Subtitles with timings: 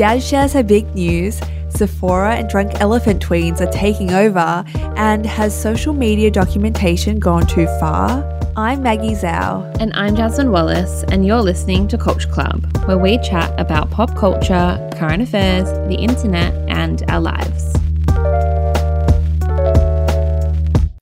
[0.00, 1.42] Jas shares her big news.
[1.68, 4.64] Sephora and Drunk Elephant Tweens are taking over,
[4.96, 8.24] and has social media documentation gone too far?
[8.56, 9.76] I'm Maggie Zhao.
[9.78, 14.16] And I'm Jasmine Wallace, and you're listening to Culture Club, where we chat about pop
[14.16, 17.69] culture, current affairs, the internet, and our lives.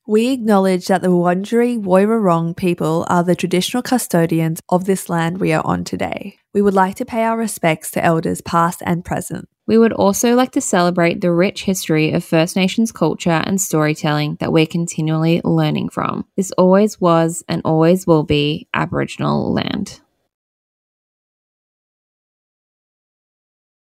[0.09, 5.53] We acknowledge that the Wurundjeri Woiwurrung people are the traditional custodians of this land we
[5.53, 6.39] are on today.
[6.51, 9.47] We would like to pay our respects to elders past and present.
[9.67, 14.37] We would also like to celebrate the rich history of First Nations culture and storytelling
[14.39, 16.25] that we're continually learning from.
[16.35, 20.01] This always was and always will be Aboriginal land.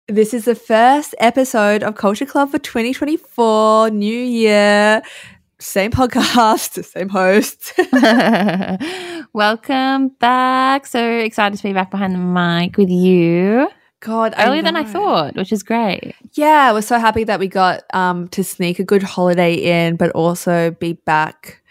[0.08, 5.02] This is the first episode of Culture Club for 2024, new year
[5.62, 7.74] same podcast, same host.
[9.34, 10.86] Welcome back.
[10.88, 13.70] So excited to be back behind the mic with you.
[14.00, 16.16] God, earlier than I thought, which is great.
[16.34, 20.10] Yeah, we're so happy that we got um, to sneak a good holiday in, but
[20.14, 21.62] also be back,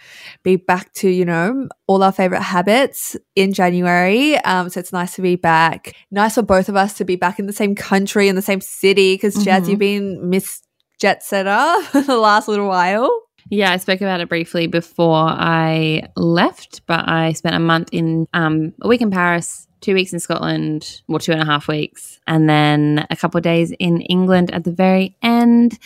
[0.44, 4.36] be back to you know all our favorite habits in January.
[4.38, 5.92] Um, so it's nice to be back.
[6.12, 8.60] Nice for both of us to be back in the same country in the same
[8.60, 9.44] city because mm-hmm.
[9.44, 10.62] Jas, you've been Miss
[11.00, 13.10] Jet Setter the last little while.
[13.50, 18.28] Yeah, I spoke about it briefly before I left, but I spent a month in
[18.32, 22.20] um, a week in Paris, two weeks in Scotland, or two and a half weeks,
[22.28, 25.78] and then a couple of days in England at the very end.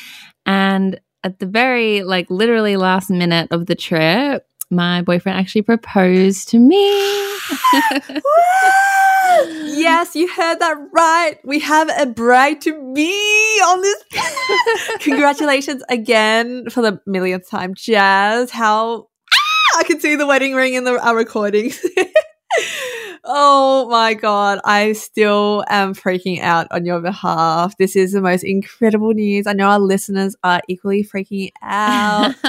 [0.44, 6.50] And at the very, like, literally last minute of the trip, my boyfriend actually proposed
[6.50, 7.38] to me.
[9.76, 11.38] yes, you heard that right.
[11.44, 14.04] We have a bride to be on this.
[15.00, 18.50] Congratulations again for the millionth time, Jas.
[18.50, 21.84] How ah, I can see the wedding ring in the, our recordings.
[23.24, 27.76] oh my god, I still am freaking out on your behalf.
[27.78, 29.46] This is the most incredible news.
[29.46, 32.34] I know our listeners are equally freaking out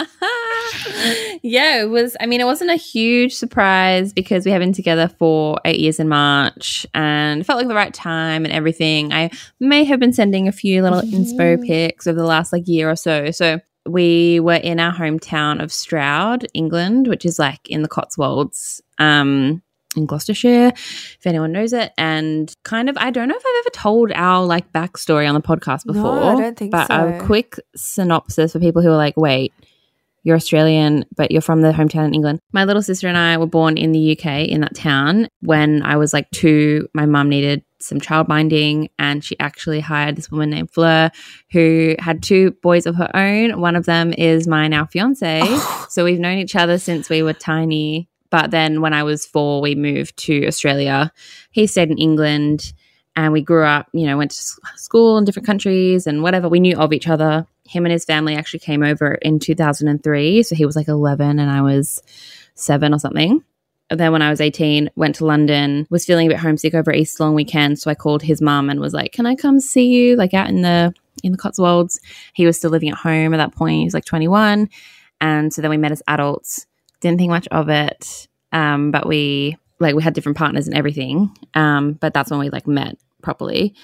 [1.46, 2.18] yeah, it was.
[2.20, 6.00] I mean, it wasn't a huge surprise because we have been together for eight years
[6.00, 9.14] in March and it felt like the right time and everything.
[9.14, 9.30] I
[9.60, 12.96] may have been sending a few little inspo pics over the last like year or
[12.96, 13.30] so.
[13.30, 18.82] So we were in our hometown of Stroud, England, which is like in the Cotswolds.
[18.98, 19.62] Um,
[19.96, 21.94] in Gloucestershire, if anyone knows it.
[21.98, 25.42] And kind of, I don't know if I've ever told our like backstory on the
[25.42, 26.16] podcast before.
[26.16, 27.08] No, I don't think but so.
[27.08, 29.54] a quick synopsis for people who are like, wait,
[30.26, 32.40] you're Australian, but you're from the hometown in England.
[32.52, 35.28] My little sister and I were born in the UK in that town.
[35.42, 40.16] When I was like two, my mum needed some child minding and she actually hired
[40.16, 41.12] this woman named Fleur
[41.52, 43.62] who had two boys of her own.
[43.62, 45.42] One of them is my now fiance.
[45.44, 45.86] Oh.
[45.90, 48.10] So we've known each other since we were tiny.
[48.32, 51.12] But then when I was four, we moved to Australia.
[51.52, 52.74] He stayed in England
[53.16, 54.42] and we grew up, you know, went to
[54.76, 56.50] school in different countries and whatever.
[56.50, 57.48] We knew of each other.
[57.66, 60.44] Him and his family actually came over in 2003.
[60.44, 62.04] So he was like 11 and I was
[62.56, 63.44] seven or something.
[63.90, 66.92] And then when I was 18, went to London, was feeling a bit homesick over
[66.92, 67.80] Easter long weekend.
[67.80, 70.16] So I called his mum and was like, can I come see you?
[70.16, 70.94] Like out in the,
[71.24, 72.02] in the Cotswolds.
[72.34, 73.80] He was still living at home at that point.
[73.80, 74.70] He was like 21.
[75.22, 76.66] And so then we met as adults.
[77.00, 78.28] Didn't think much of it.
[78.52, 81.36] Um, but we, like we had different partners and everything.
[81.54, 83.76] Um, but that's when we like met properly.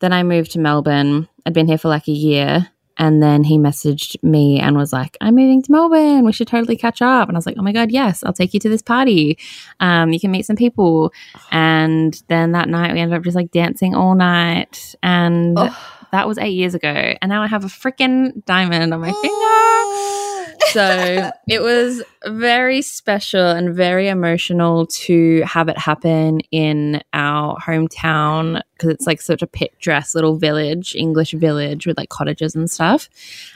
[0.00, 1.28] Then I moved to Melbourne.
[1.46, 2.68] I'd been here for like a year.
[2.98, 6.24] And then he messaged me and was like, I'm moving to Melbourne.
[6.24, 7.28] We should totally catch up.
[7.28, 9.38] And I was like, oh my God, yes, I'll take you to this party.
[9.80, 11.12] Um, you can meet some people.
[11.52, 14.94] And then that night we ended up just like dancing all night.
[15.02, 15.78] And oh.
[16.10, 16.88] that was eight years ago.
[16.88, 20.22] And now I have a freaking diamond on my finger
[20.68, 28.60] so it was very special and very emotional to have it happen in our hometown
[28.72, 33.08] because it's like such a picturesque little village, English village with like cottages and stuff.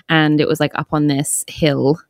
[0.08, 2.00] And it was like up on this hill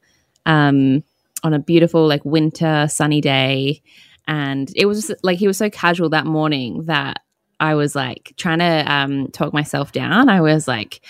[0.46, 1.02] um,
[1.42, 3.82] on a beautiful, like winter sunny day.
[4.26, 7.20] And it was just, like he was so casual that morning that
[7.58, 10.28] I was like trying to um, talk myself down.
[10.28, 11.04] I was like,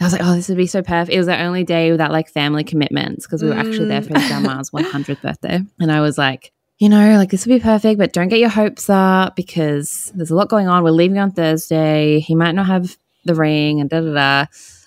[0.00, 1.14] I was like, oh, this would be so perfect.
[1.14, 3.60] It was the only day without like family commitments because we were mm.
[3.60, 5.60] actually there for his grandma's 100th birthday.
[5.78, 8.48] And I was like, you know, like this would be perfect, but don't get your
[8.48, 10.82] hopes up because there's a lot going on.
[10.82, 12.18] We're leaving on Thursday.
[12.18, 14.46] He might not have the ring and da da da.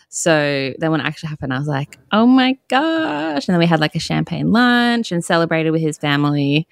[0.09, 3.47] So then when it actually happened, I was like, oh my gosh.
[3.47, 6.67] And then we had like a champagne lunch and celebrated with his family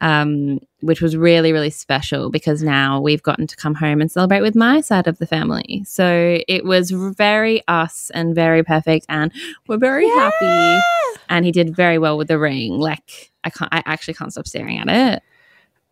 [0.00, 4.42] um, which was really, really special because now we've gotten to come home and celebrate
[4.42, 5.82] with my side of the family.
[5.86, 9.32] So it was very us and very perfect, and
[9.66, 10.30] we're very yeah!
[10.30, 10.82] happy.
[11.28, 12.78] And he did very well with the ring.
[12.78, 15.22] Like I can't, I actually can't stop staring at it.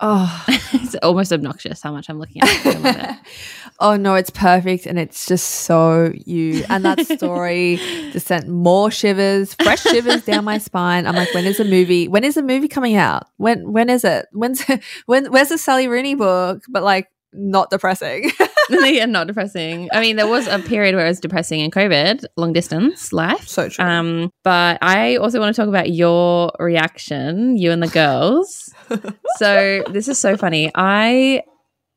[0.07, 3.19] Oh, it's almost obnoxious how much I'm looking at.
[3.81, 6.63] oh no, it's perfect, and it's just so you.
[6.69, 7.77] And that story
[8.13, 11.07] just sent more shivers, fresh shivers down my spine.
[11.07, 12.07] I'm like, when is the movie?
[12.07, 13.29] When is the movie coming out?
[13.39, 14.27] When when is it?
[14.33, 14.63] When's
[15.07, 15.33] when?
[15.33, 16.63] Where's the Sally Rooney book?
[16.69, 18.31] But like, not depressing.
[18.85, 19.89] yeah, not depressing.
[19.93, 23.47] I mean, there was a period where it was depressing in COVID, long distance life.
[23.49, 23.85] so true.
[23.85, 28.73] Um, but I also want to talk about your reaction, you and the girls.
[29.37, 30.71] so this is so funny.
[30.75, 31.43] I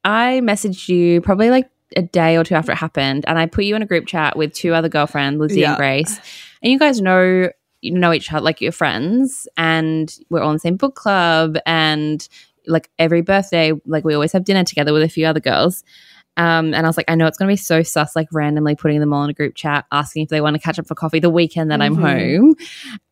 [0.04, 3.64] I messaged you probably like a day or two after it happened, and I put
[3.66, 5.70] you in a group chat with two other girlfriends, Lizzie Yeah.
[5.70, 6.20] and Grace,
[6.62, 7.50] and you guys know
[7.82, 11.58] you know each other like you're friends, and we're all in the same book club,
[11.66, 12.28] and
[12.66, 15.84] like every birthday, like we always have dinner together with a few other girls.
[16.38, 18.76] Um, and I was like, I know it's going to be so sus, like randomly
[18.76, 20.96] putting them all in a group chat, asking if they want to catch up for
[20.96, 22.02] coffee the weekend that I'm Mhm.
[22.02, 22.56] home.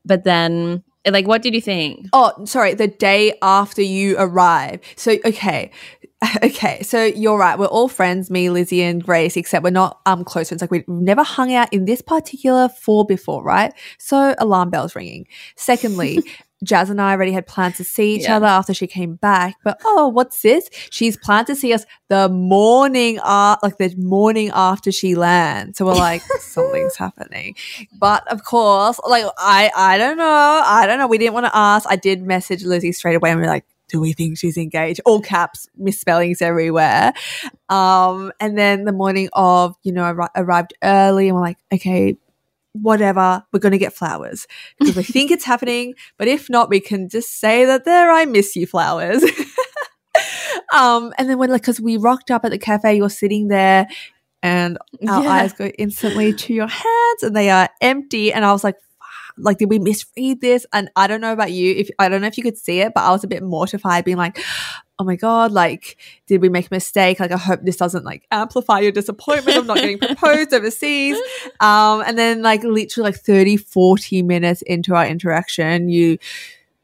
[0.06, 2.08] But then, like, what did you think?
[2.14, 4.80] Oh, sorry, the day after you arrive.
[4.96, 5.72] So, okay.
[6.42, 7.60] Okay, so you're right.
[7.60, 10.62] We're all friends, me, Lizzie, and Grace, except we're not um close friends.
[10.62, 13.72] Like we've never hung out in this particular floor before, right?
[14.00, 15.28] So alarm bells ringing.
[15.56, 16.24] Secondly,
[16.64, 18.38] Jas and I already had plans to see each Yeah.
[18.38, 19.56] other after she came back.
[19.64, 20.70] But oh, what's this?
[20.90, 25.78] She's planned to see us the morning uh, like the morning after she lands.
[25.78, 27.56] So we're like, something's happening.
[28.00, 30.64] But of course, like I I don't know.
[30.66, 31.08] I don't know.
[31.08, 31.86] We didn't want to ask.
[31.90, 35.00] I did message Lizzie straight away and we are like, do we think she's engaged?
[35.06, 37.14] All caps, misspellings everywhere.
[37.70, 42.18] Um, and then the morning of, you know, arri- arrived early and we're like, okay,
[42.82, 44.48] whatever, we're going to get flowers
[44.80, 45.94] because we think it's happening.
[46.18, 49.24] But if not, we can just say that there, I miss you flowers.
[50.74, 53.88] um, and then when, like, because we rocked up at the cafe, you're sitting there
[54.44, 54.78] and
[55.08, 55.30] our Yeah.
[55.30, 58.32] eyes go instantly to your hands and they are empty.
[58.34, 58.76] And I was like,
[59.38, 60.66] like, did we misread this?
[60.72, 61.74] And I don't know about you.
[61.76, 64.06] If I don't know if you could see it, but I was a bit mortified,
[64.06, 64.40] being like,
[64.98, 65.98] oh my God, like,
[66.28, 67.20] did we make a mistake?
[67.20, 71.18] Like, I hope this doesn't like amplify your disappointment of not getting proposed overseas.
[71.60, 76.18] Um, and then like literally like 30, 40 minutes into our interaction, you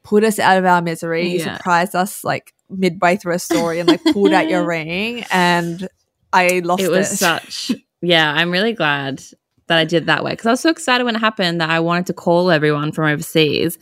[0.02, 1.28] put us out of our misery.
[1.28, 5.88] You surprised us like midway through a story and like pulled out your ring and
[6.32, 6.86] I lost it.
[6.86, 7.70] it was such
[8.00, 9.22] yeah i'm really glad
[9.68, 11.80] that i did that way because i was so excited when it happened that i
[11.80, 13.78] wanted to call everyone from overseas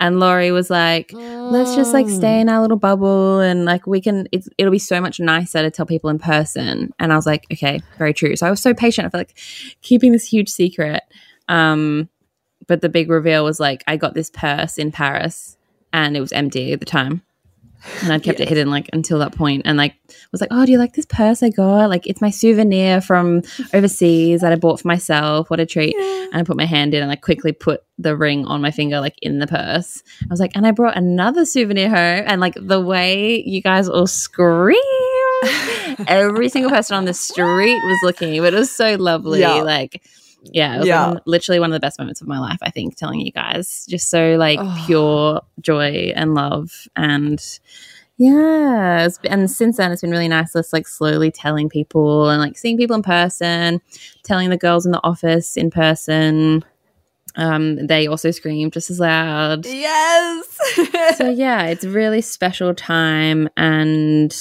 [0.00, 4.00] and laurie was like let's just like stay in our little bubble and like we
[4.00, 6.92] can it'll be so much nicer to tell people in person.
[6.98, 8.36] And i was like okay very true.
[8.36, 9.38] So i was so patient i felt like
[9.82, 11.02] keeping this huge secret.
[11.48, 12.08] Um
[12.66, 15.56] but the big reveal was like i got this purse in paris
[15.92, 17.22] and it was empty at the time
[18.02, 19.94] and I'd kept it hidden like until that point, and like
[20.32, 21.88] was like, "Oh, do you like this purse I got?
[21.88, 23.42] Like, it's my souvenir from
[23.74, 25.50] overseas that I bought for myself.
[25.50, 28.46] What a treat!" And I put my hand in and like quickly put the ring
[28.46, 30.02] on my finger, like in the purse.
[30.22, 33.88] I was like, and I brought another souvenir home, and like the way you guys
[33.88, 34.80] all scream,
[36.06, 39.40] every single person on the street was looking, but it was so lovely.
[39.40, 39.62] Yeah.
[39.62, 40.02] Like,
[40.44, 41.06] yeah, Yeah.
[41.10, 42.58] like literally one of the best moments of my life.
[42.62, 44.82] I think telling you guys just so like Oh.
[44.86, 47.40] pure joy and love and.
[48.22, 50.52] Yeah, and since then it's been really nice.
[50.52, 53.80] Just like slowly telling people and like seeing people in person,
[54.24, 56.62] telling the girls in the office in person.
[57.36, 59.64] Um, they also scream just as loud.
[59.64, 60.58] Yes.
[61.16, 64.36] So yeah, it's a really special time, and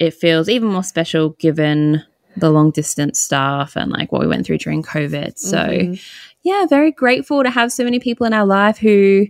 [0.00, 2.02] it feels even more special given
[2.36, 5.38] the long distance stuff and like what we went through during COVID.
[5.38, 6.00] So Mhm.
[6.42, 9.26] yeah, very grateful to have so many people in our life who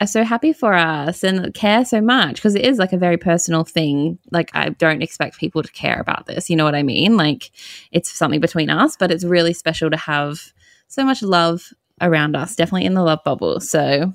[0.00, 3.16] are so happy for us and care so much because it is like a very
[3.16, 4.18] personal thing.
[4.30, 6.50] Like, I don't expect people to care about this.
[6.50, 7.16] You know what I mean?
[7.16, 7.50] Like,
[7.92, 10.52] it's something between us, but it's really special to have
[10.88, 11.72] so much love
[12.02, 13.58] around us, definitely in the love bubble.
[13.60, 14.12] So,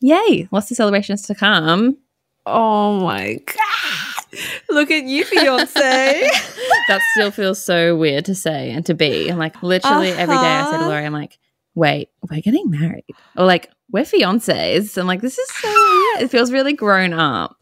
[0.00, 1.96] yay, lots of celebrations to come.
[2.44, 4.19] Oh my god!
[4.68, 5.74] Look at you, fiance.
[6.88, 9.28] that still feels so weird to say and to be.
[9.28, 10.88] And like literally every day I say to Uh-huh.
[10.88, 11.38] Laurie, I'm like,
[11.74, 13.04] wait, we're getting married.
[13.36, 14.96] Or like, we're fiancés.
[14.96, 16.22] I'm like, this is so weird.
[16.22, 17.56] It feels really grown up.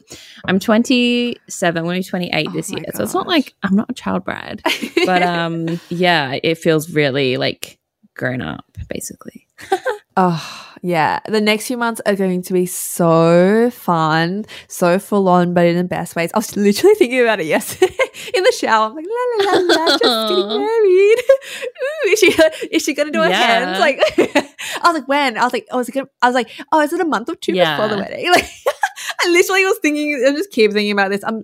[0.45, 2.85] I'm 27, I'm going to be 28 Oh this year.
[2.93, 4.61] So it's not like I'm not a child bride.
[5.05, 7.79] But um yeah, it feels really like
[8.15, 9.47] grown up, basically.
[10.17, 11.19] Oh, yeah.
[11.27, 15.75] The next few months are going to be so fun, so full on, but in
[15.77, 16.31] the best ways.
[16.33, 17.95] I was literally thinking about it yesterday
[18.33, 18.87] in the shower.
[18.89, 21.17] I'm like, la la la la, just getting married.
[21.83, 22.33] Ooh, is she
[22.71, 23.37] is she gonna do her Yeah.
[23.37, 23.79] hands?
[23.79, 25.37] Like, I was like, when?
[25.37, 26.07] I was like, oh, is it gonna?
[26.21, 28.31] I was like, oh, is it a month or two before the wedding?
[28.31, 28.45] Like.
[29.21, 31.23] I literally was thinking, I just keep thinking about this.
[31.25, 31.43] I'm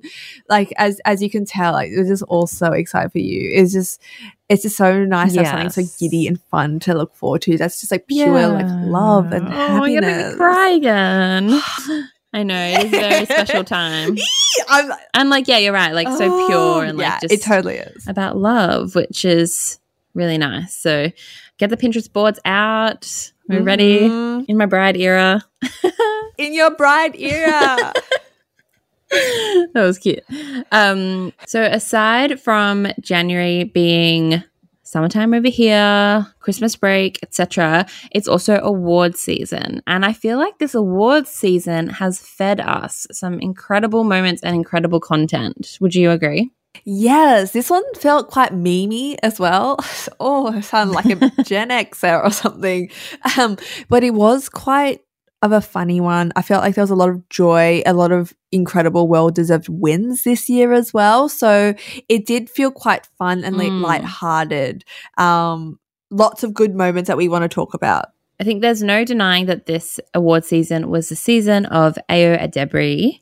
[0.50, 3.52] like, as as you can tell, like, we're just all so excited for you.
[3.54, 4.02] It's just,
[4.50, 7.58] it's just so nice to have something so giddy and fun to look forward to.
[7.58, 10.34] That's just like pure like love and Oh, gonna happiness.
[10.34, 11.62] me cry again.
[12.34, 14.18] I know it is a very special time,
[14.70, 15.94] I'm, and like yeah, you're right.
[15.94, 18.06] Like so Oh, pure and like just it totally is.
[18.08, 19.80] about love, which is
[20.14, 20.76] really nice.
[20.76, 21.12] So
[21.58, 23.32] get the Pinterest boards out.
[23.48, 24.46] We're ready Mhm.
[24.50, 25.46] in my bride era.
[26.38, 27.94] in your bride era.
[29.12, 30.24] that was cute.
[30.72, 34.44] Um, so aside from January being
[34.84, 39.82] summertime over here, Christmas break, etc., it's also award season.
[39.88, 45.00] And I feel like this award season has fed us some incredible moments and incredible
[45.00, 45.78] content.
[45.82, 46.52] Would you agree?
[46.84, 49.80] yes, this one felt quite memey as well.
[50.20, 52.90] Oh, I sound like a Gen Xer or something.
[53.38, 53.58] Um,
[53.90, 55.02] but it was quite
[55.42, 56.32] of a funny one.
[56.36, 59.70] I felt like there was a lot of joy, a lot of incredible, well deserved
[59.70, 61.30] wins this year as well.
[61.30, 61.76] So
[62.10, 63.82] it did feel quite fun and Mm.
[63.82, 64.84] lighthearted.
[65.18, 68.08] Um, lots of good moments that we want to talk about.
[68.40, 73.22] I think there's no denying that this award season was the season of Ayo Edebiri.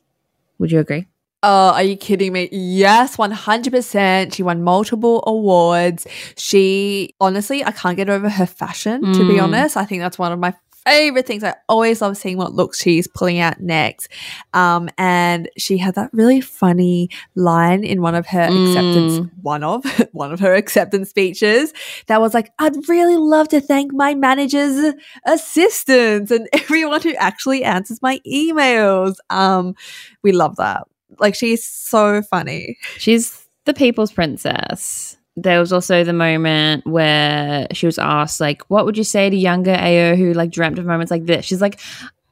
[0.58, 1.06] Would you agree?
[1.42, 2.48] Oh, are you kidding me?
[2.52, 4.32] Yes, 100%.
[4.34, 6.06] She won multiple awards.
[6.38, 9.42] She, honestly, I can't get over her fashion, to be Mm.
[9.44, 9.76] honest.
[9.76, 10.54] I think that's one of my
[10.86, 11.42] favorite things.
[11.44, 14.08] I always love seeing what looks she's pulling out next.
[14.52, 18.68] Um, and she had that really funny line in one of her Mm.
[18.68, 21.72] acceptance, one of, one of her acceptance speeches
[22.06, 24.94] that was like, I'd really love to thank my manager's
[25.26, 29.16] assistants and everyone who actually answers my emails.
[29.30, 29.74] Um,
[30.22, 30.84] we love that.
[31.18, 32.76] Like she's so funny.
[32.98, 35.16] She's the people's princess.
[35.36, 39.36] There was also the moment where she was asked, like, what would you say to
[39.36, 41.44] younger Ayo who like dreamt of moments like this?
[41.44, 41.80] She's like,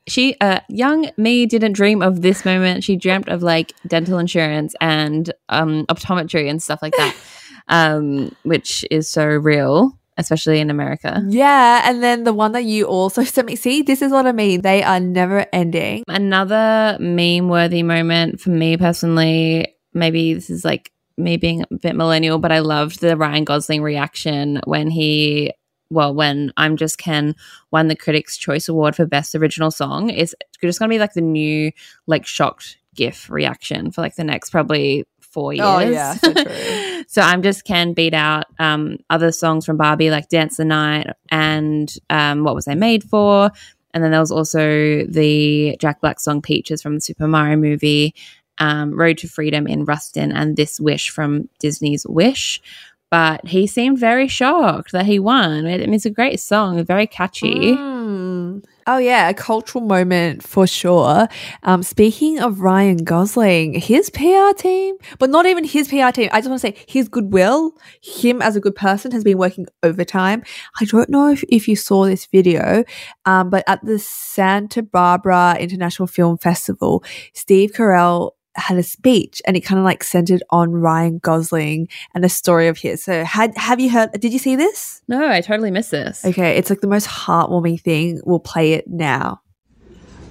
[0.06, 2.84] she, uh, young me didn't dream of this moment.
[2.84, 7.16] She dreamt of like dental insurance and um, optometry and stuff like that,
[7.68, 11.22] um, which is so real, especially in America.
[11.28, 13.56] Yeah, and then the one that you also sent me.
[13.56, 14.62] See, this is what I mean.
[14.62, 16.04] They are never ending.
[16.08, 21.96] Another meme worthy moment for me personally, maybe this is like me being a bit
[21.96, 25.52] millennial, but I loved the Ryan Gosling reaction when he,
[25.90, 27.34] well, when I'm Just Ken
[27.70, 30.10] won the Critics' Choice Award for Best Original Song.
[30.10, 31.72] It's just going to be like the new,
[32.06, 35.66] like, shocked GIF reaction for like the next probably four years.
[35.66, 37.04] Oh, yeah, so true.
[37.08, 41.08] so I'm Just Ken beat out um, other songs from Barbie like Dance the Night
[41.30, 43.50] and um, What Was I Made For?
[43.94, 48.14] And then there was also the Jack Black song Peaches from the Super Mario movie,
[48.62, 52.62] um, Road to Freedom in Rustin, and This Wish from Disney's Wish.
[53.10, 55.66] But he seemed very shocked that he won.
[55.66, 57.74] I mean, it's a great song, very catchy.
[57.74, 58.64] Mm.
[58.86, 61.28] Oh yeah, a cultural moment for sure.
[61.62, 66.30] Um, speaking of Ryan Gosling, his PR team, but not even his PR team.
[66.32, 69.66] I just want to say his goodwill, him as a good person, has been working
[69.82, 70.42] overtime.
[70.80, 72.82] I don't know if, if you saw this video,
[73.26, 77.04] um, but at the Santa Barbara International Film Festival,
[77.34, 82.24] Steve Carell had a speech and it kind of like centered on Ryan Gosling and
[82.24, 83.02] a story of his.
[83.02, 85.02] So had have you heard did you see this?
[85.08, 86.24] No, I totally missed this.
[86.24, 88.20] Okay, it's like the most heartwarming thing.
[88.24, 89.40] We'll play it now.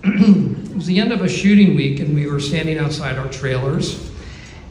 [0.03, 4.11] It was the end of a shooting week, and we were standing outside our trailers,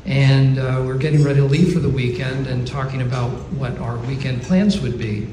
[0.04, 3.96] and uh, we're getting ready to leave for the weekend and talking about what our
[3.98, 5.28] weekend plans would be.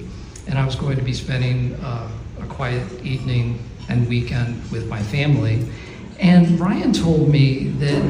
[0.45, 2.09] And I was going to be spending uh,
[2.39, 3.59] a quiet evening
[3.89, 5.67] and weekend with my family.
[6.19, 8.03] And Ryan told me that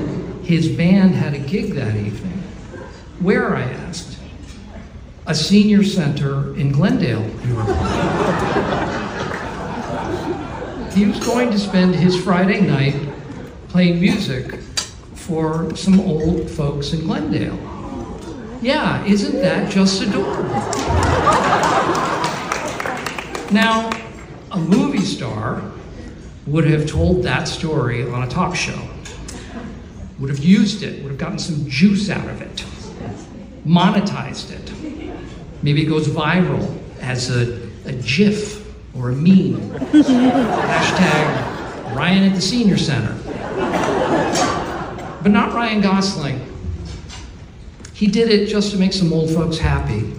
[0.44, 2.44] his band had a gig that evening.
[3.20, 4.18] Where, I asked.
[5.26, 7.48] A senior center in Glendale, he.
[10.98, 12.96] He was going to spend his Friday night
[13.68, 14.62] playing music
[15.14, 17.60] for some old folks in Glendale.
[18.62, 20.50] Yeah, isn't that just adorable?
[23.52, 23.92] Now,
[24.52, 25.72] a movie star
[26.48, 28.80] would have told that story on a talk show,
[30.20, 32.66] would have used it, would have gotten some juice out of it,
[33.66, 35.14] monetized it.
[35.62, 39.60] Maybe it goes viral as a, a GIF or a meme.
[39.92, 43.16] Hashtag Ryan at the Senior Center.
[45.22, 46.42] But not Ryan Gosling.
[47.94, 50.14] He did it just to make some old folks happy.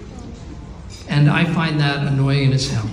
[1.09, 2.91] And I find that annoying as hell.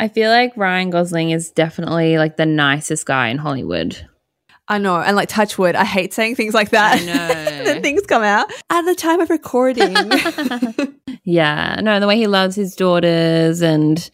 [0.00, 4.08] I feel like Ryan Gosling is definitely like the nicest guy in Hollywood.
[4.66, 5.74] I know, and like touch wood.
[5.76, 7.00] I hate saying things like that.
[7.00, 7.64] I know.
[7.64, 9.94] then things come out at the time of recording.
[11.22, 14.10] Yeah, no, the way he loves his daughters and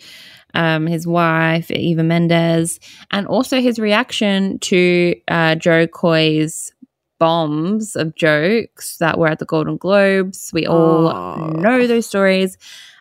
[0.55, 6.73] um, his wife, Eva Mendes, and also his reaction to uh, Jo Koy's
[7.19, 10.51] bombs of jokes that were at the Golden Globes.
[10.53, 11.47] We all Oh.
[11.51, 12.59] know those stories.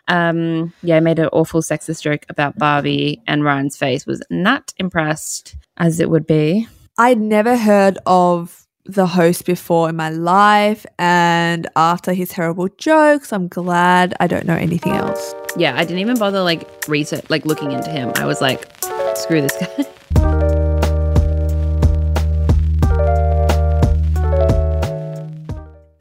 [0.08, 4.72] Um, yeah, I made an awful sexist joke about Barbie, and Ryan's face was not
[4.78, 6.68] impressed, as it would be.
[6.98, 10.86] I'd never heard of the host before in my life.
[10.98, 15.34] And after his terrible jokes, I'm glad I don't know anything else.
[15.56, 18.12] Yeah, I didn't even bother like research, like looking into him.
[18.16, 18.70] I was like,
[19.16, 19.86] screw this guy.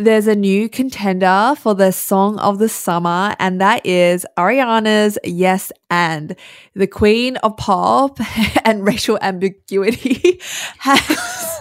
[0.06, 5.72] There's a new contender for the song of the summer, and that is Ariana's Yes
[5.90, 6.36] and.
[6.76, 8.20] The queen of pop
[8.64, 10.40] and racial ambiguity
[10.78, 11.60] has,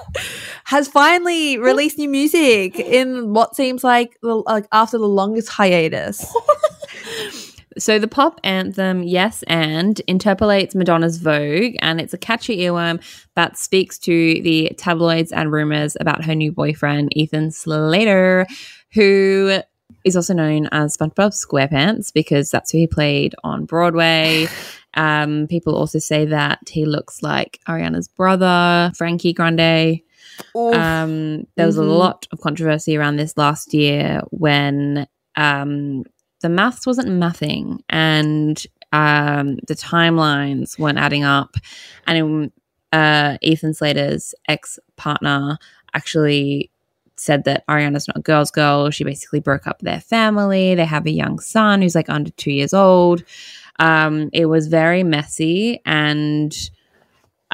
[0.64, 6.30] has finally released new music in what seems like, like after the longest hiatus.
[7.78, 13.02] So the pop anthem Yes and interpolates Madonna's Vogue and it's a catchy earworm
[13.34, 18.46] that speaks to the tabloids and rumors about her new boyfriend Ethan Slater
[18.92, 19.58] who
[20.04, 24.46] is also known as SpongeBob SquarePants because that's who he played on Broadway.
[24.96, 29.98] Um, people also say that he looks like Ariana's brother, Frankie Grande.
[30.54, 31.80] Um, there was Mhm.
[31.80, 36.04] a lot of controversy around this last year when um,
[36.44, 41.56] the maths wasn't mathing and um, the timelines weren't adding up.
[42.06, 42.52] And
[42.92, 45.56] uh, Ethan Slater's ex partner
[45.94, 46.70] actually
[47.16, 48.90] said that Ariana's not a girl's girl.
[48.90, 50.74] She basically broke up their family.
[50.74, 53.24] They have a young son who's like under two years old.
[53.78, 56.54] Um, it was very messy and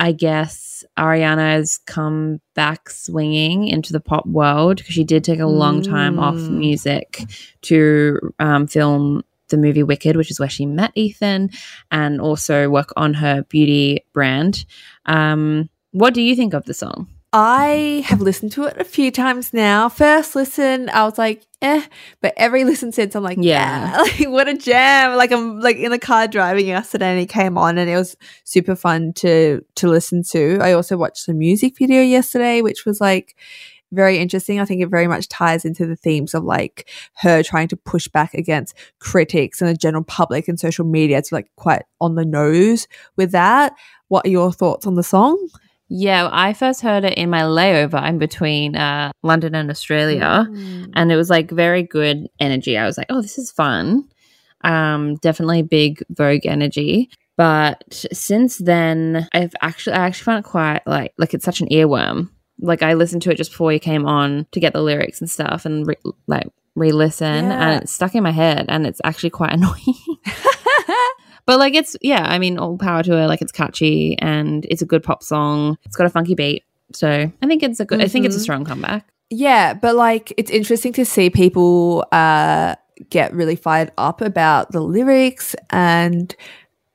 [0.01, 5.41] I guess Ariana has come back swinging into the pop world because she did take
[5.41, 6.51] a long time off Mm.
[6.59, 7.23] music
[7.63, 11.51] to um, film the movie Wicked, which is where she met Ethan,
[11.91, 14.65] and also work on her beauty brand.
[15.05, 17.09] Um, what do you think of the song?
[17.33, 19.89] I have listened to it a few times now.
[19.89, 21.87] First listen, I was like, eh,
[22.21, 23.93] but every listen since, I'm like, Yeah.
[23.93, 25.17] yeah, like what a jam!
[25.17, 28.17] Like I'm like in the car driving yesterday, and it came on, and it was
[28.45, 30.59] super fun to to listen to.
[30.61, 33.37] I also watched the music video yesterday, which was like
[33.93, 34.59] very interesting.
[34.59, 38.09] I think it very much ties into the themes of like her trying to push
[38.09, 41.19] back against critics and the general public and social media.
[41.19, 43.75] It's like quite on the nose with that.
[44.09, 45.49] What are your thoughts on the song?
[45.93, 50.47] Yeah, I first heard it in my layover in between uh, London and Australia.
[50.95, 52.79] and it was like very good energy.
[52.79, 54.09] I was like, oh, this is fun.
[54.63, 57.11] Um, definitely big Vogue energy.
[57.37, 61.69] But since then, I've actually I actually found it quite like like it's such an
[61.71, 62.29] earworm.
[62.61, 65.29] Like I listened to it just before you came on to get the lyrics and
[65.31, 67.69] stuff, and re- like re-listen, Yeah.
[67.71, 69.95] and it's stuck in my head, and it's actually quite annoying.
[71.47, 73.27] But like it's yeah, I mean, all power to her.
[73.27, 75.79] Like it's catchy and it's a good pop song.
[75.85, 77.09] It's got a funky beat, so
[77.43, 78.01] I think it's a good.
[78.01, 78.43] I think it's a Mhm.
[78.43, 79.07] strong comeback.
[79.31, 82.75] Yeah, but like it's interesting to see people uh
[83.09, 86.35] get really fired up about the lyrics and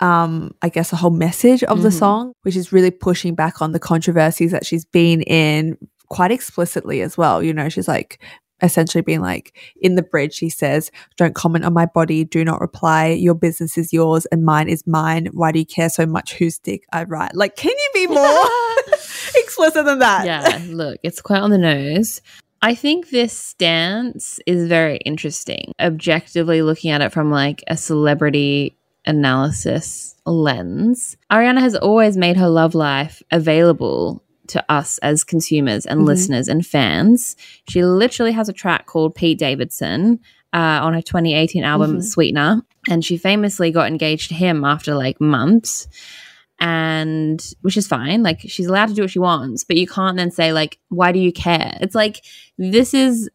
[0.02, 1.94] um I guess the whole message of the Mhm.
[2.00, 5.78] song, which is really pushing back on the controversies that she's been in
[6.10, 7.42] quite explicitly as well.
[7.42, 8.20] You know, she's like
[8.62, 12.62] essentially being like in the bridge she says don't comment on my body do not
[12.62, 16.34] reply your business is yours and mine is mine why do you care so much
[16.36, 18.46] whose dick i write like can you be more
[19.36, 22.22] explicit than that yeah, look, it's quite on the nose.
[22.62, 25.74] I think this stance is very interesting.
[25.80, 32.50] Objectively looking at it from like a celebrity analysis lens, Ariana has always made her
[32.50, 36.06] love life available to us as consumers and Mhm.
[36.06, 37.36] listeners and fans.
[37.70, 40.20] She literally has a track called Pete Davidson
[40.54, 42.04] uh, on her 2018 album Mhm.
[42.04, 45.88] Sweetener, and she famously got engaged to him after like months
[46.60, 50.16] and which is fine like she's allowed to do what she wants but you can't
[50.16, 52.24] then say like why do you care it's like
[52.58, 53.30] this is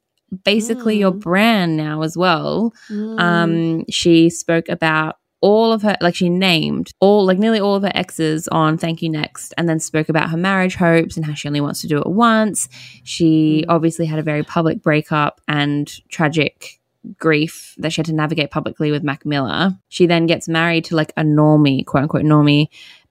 [0.44, 1.20] basically your Mm.
[1.20, 3.20] brand now as well Mm.
[3.20, 7.82] um she spoke about all of her like she named all like nearly all of
[7.82, 11.32] her exes on thank you next and then spoke about her marriage hopes and how
[11.32, 12.68] she only wants to do it once
[13.04, 13.74] she Mm.
[13.74, 16.78] obviously had a very public breakup and tragic
[17.18, 19.78] grief that she had to navigate publicly with Mac Miller.
[19.88, 22.66] She then gets married to like a normie, quote unquote normie,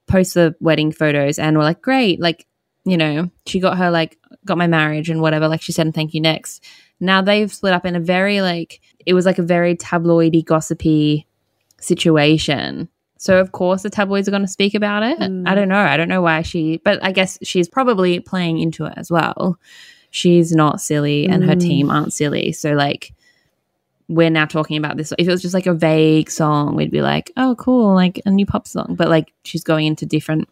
[0.07, 2.45] posts the wedding photos and we're like, great, like,
[2.85, 5.95] you know, she got her like got my marriage and whatever, like she said, and
[5.95, 6.63] thank you next.
[6.99, 11.25] Now they've split up in a very like it was like a very tabloidy, gossipy
[11.81, 12.89] situation.
[13.17, 15.19] So of course the tabloids are going to speak about it.
[15.19, 15.47] Mm.
[15.47, 15.77] I don't know.
[15.79, 19.57] I don't know why she, but I guess she's probably playing into it as well.
[20.11, 21.61] She's not silly, and her Mm.
[21.61, 22.51] team aren't silly.
[22.51, 23.13] So like,
[24.07, 25.13] we're now talking about this.
[25.19, 28.31] If it was just like a vague song, we'd be like, oh, cool, like a
[28.31, 28.95] new pop song.
[28.97, 30.49] But like, she's going into different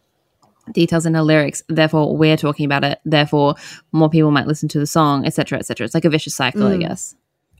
[0.73, 1.63] details in her lyrics.
[1.69, 2.99] Therefore, we're talking about it.
[3.03, 3.55] Therefore,
[3.91, 5.85] more people might listen to the song, etc., etc.
[5.85, 6.81] It's like a vicious cycle, I Mm.
[6.81, 7.15] guess.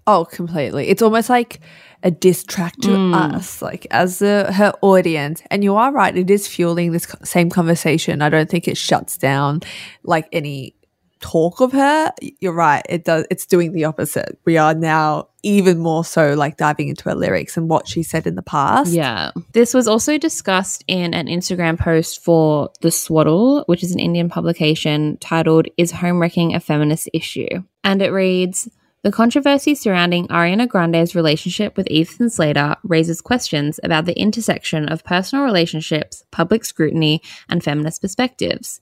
[0.08, 0.88] Oh, completely.
[0.88, 1.60] It's almost like
[2.04, 3.36] a diss track to Mm.
[3.36, 5.42] us, like as the, her audience.
[5.52, 8.22] And you are right; it is fueling this same conversation.
[8.22, 9.62] I don't think it shuts down
[10.04, 10.74] like any
[11.20, 12.12] talk of her.
[12.40, 13.26] You're right; it does.
[13.30, 14.40] It's doing the opposite.
[14.46, 18.28] We are now even more so like diving into her lyrics and what she said
[18.28, 18.92] in the past.
[18.94, 19.32] Yeah.
[19.54, 24.30] This was also discussed in an Instagram post for The Swaddle, which is an Indian
[24.30, 27.64] publication titled Is Homewrecking a Feminist Issue?
[27.84, 28.70] And it reads
[29.04, 35.04] The controversy surrounding Ariana Grande's relationship with Ethan Slater raises questions about the intersection of
[35.04, 38.82] personal relationships, public scrutiny, and feminist perspectives.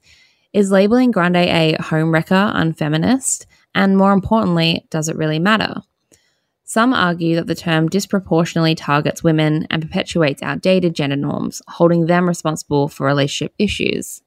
[0.54, 3.46] Is labeling Grande a homewrecker unfeminist?
[3.76, 5.82] And more importantly, does it really matter?
[6.64, 12.28] Some argue that the term disproportionately targets women and perpetuates outdated gender norms, holding them
[12.28, 14.22] responsible for relationship issues.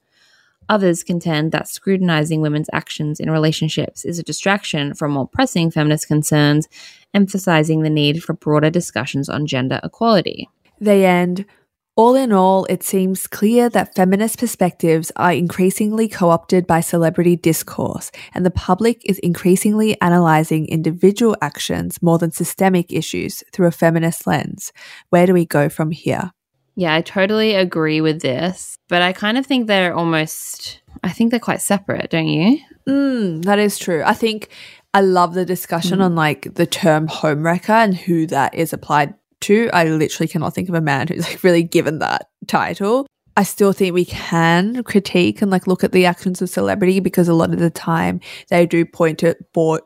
[0.68, 6.06] Others contend that scrutinizing women's actions in relationships is a distraction from more pressing feminist
[6.06, 6.68] concerns,
[7.14, 10.48] emphasizing the need for broader discussions on gender equality.
[10.80, 11.46] They end.
[11.96, 17.34] All in all, it seems clear that feminist perspectives are increasingly co opted by celebrity
[17.34, 23.72] discourse, and the public is increasingly analysing individual actions more than systemic issues through a
[23.72, 24.72] feminist lens.
[25.10, 26.30] Where do we go from here?
[26.78, 31.32] Yeah, I totally agree with this, but I kind of think they're almost, I think
[31.32, 32.60] they're quite separate, don't you?
[32.88, 34.04] Mm, that is true.
[34.06, 34.50] I think
[34.94, 39.68] I love the discussion on like the term homewrecker and who that is applied to.
[39.72, 43.08] I literally cannot think of a man who's like really given that title.
[43.38, 47.28] I still think we can critique and like look at the actions of celebrity because
[47.28, 49.36] a lot of the time they do point to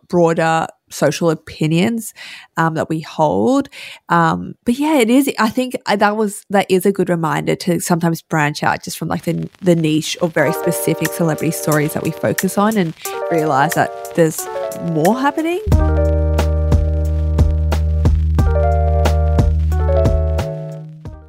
[0.08, 2.14] broader social opinions
[2.56, 3.68] um, that we hold.
[4.08, 5.30] Um, but yeah, it is.
[5.38, 9.08] I think that was that is a good reminder to sometimes branch out just from
[9.08, 12.94] like the the niche or very specific celebrity stories that we focus on and
[13.30, 14.46] realize that there's
[14.94, 15.60] more happening.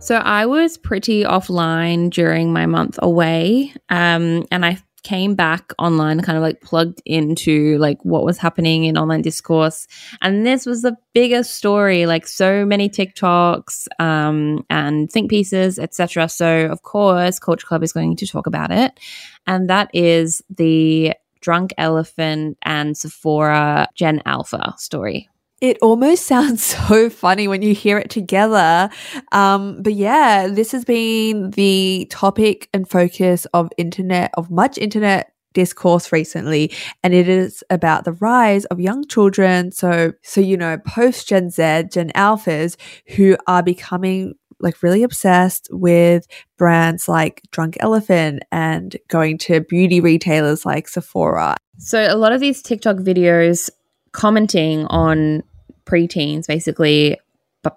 [0.04, 6.20] So I was pretty offline during my month away, um, and I came back online,
[6.20, 9.88] kind of like plugged into like what was happening in online discourse,
[10.22, 12.06] and this was the biggest story.
[12.06, 16.28] Like so many TikToks um, and think pieces, etc.
[16.28, 19.00] So of course, Culture Club is going to talk about it,
[19.48, 25.30] and that is the drunk elephant and Sephora Gen Alpha story.
[25.64, 28.90] It almost sounds so funny when you hear it together.
[29.32, 35.32] Um, but yeah, this has been the topic and focus of internet, of much internet
[35.54, 36.72] discourse recently
[37.04, 41.52] and it is about the rise of young children so so you know post gen
[41.52, 42.76] z gen alphas
[43.16, 46.26] who are becoming like really obsessed with
[46.58, 52.42] brands like drunk elephant and going to beauty retailers like sephora So a lot of
[52.42, 53.70] these TikTok videos
[54.12, 55.44] commenting on
[55.86, 57.18] preteens basically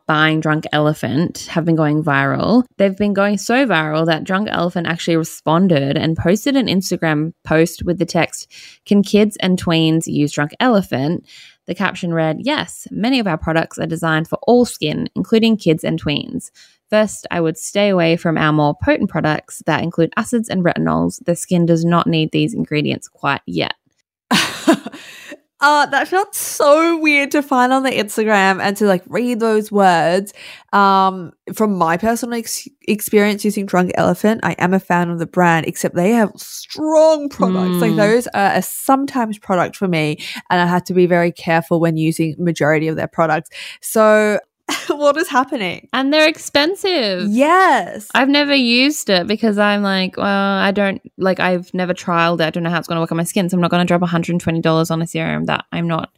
[0.06, 2.64] buying Drunk Elephant have been going viral.
[2.76, 7.84] They've been going so viral that Drunk Elephant actually responded and posted an Instagram post
[7.84, 8.52] with the text,
[8.84, 11.26] Can kids and tweens use Drunk Elephant?
[11.66, 15.84] The caption read, Yes, many of our products are designed for all skin, including kids
[15.84, 16.50] and tweens.
[16.90, 21.24] First, I would stay away from our more potent products that include acids and retinols.
[21.24, 23.74] The skin does not need these ingredients quite yet.
[25.60, 29.72] uh, that felt so weird to find on the Instagram and to like read those
[29.72, 30.34] words.
[30.72, 35.26] Um, from my personal ex- experience using Drunk Elephant, I am a fan of the
[35.26, 37.76] brand, except they have strong products.
[37.76, 37.96] Like Mm.
[37.96, 40.18] those are a sometimes product for me,
[40.50, 43.48] and I have to be very careful when using majority of their products.
[43.80, 44.38] So,
[44.88, 45.88] what is happening?
[45.92, 47.28] And they're expensive.
[47.28, 48.08] Yes.
[48.14, 51.40] I've never used it because I'm like, well, I don't like.
[51.40, 52.44] I've never trialed it.
[52.44, 53.84] I don't know how it's going to work on my skin, so I'm not going
[53.84, 56.10] to drop 120 dollars on a serum that I'm not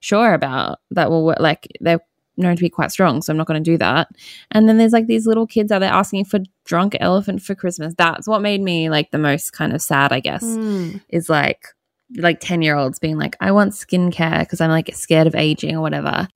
[0.00, 0.80] sure about.
[0.90, 1.40] That will work.
[1.40, 2.00] Like they're
[2.36, 4.08] known to be quite strong, so I'm not going to do that.
[4.52, 7.94] And then there's like these little kids out there asking for drunk elephant for Christmas.
[7.96, 10.44] That's what made me like the most kind of sad, I guess.
[10.44, 11.02] Mm.
[11.08, 11.66] Is like
[12.16, 15.74] like 10 year olds being like, I want skincare because I'm like scared of aging
[15.76, 16.28] or whatever.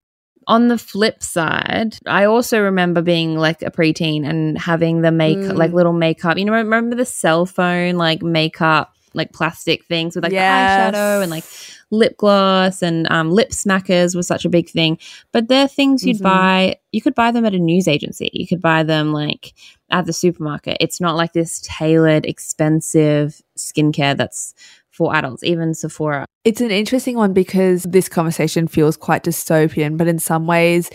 [0.50, 5.38] On the flip side, I also remember being like a preteen and having the make
[5.38, 5.56] Mm.
[5.56, 6.36] like little makeup.
[6.38, 10.92] You know, remember the cell phone like makeup, like plastic things with like Yes.
[10.92, 11.44] the eyeshadow and like
[11.92, 14.98] lip gloss and um, lip smackers was such a big thing.
[15.32, 16.22] But they're things you'd Mhm.
[16.22, 16.76] buy.
[16.92, 18.30] You could buy them at a news agency.
[18.32, 19.54] You could buy them like
[19.90, 20.76] at the supermarket.
[20.80, 24.54] It's not like this tailored, expensive skincare that's
[25.00, 26.26] for adults, even Sephora.
[26.44, 30.90] It's an interesting one because this conversation feels quite dystopian, but in some ways,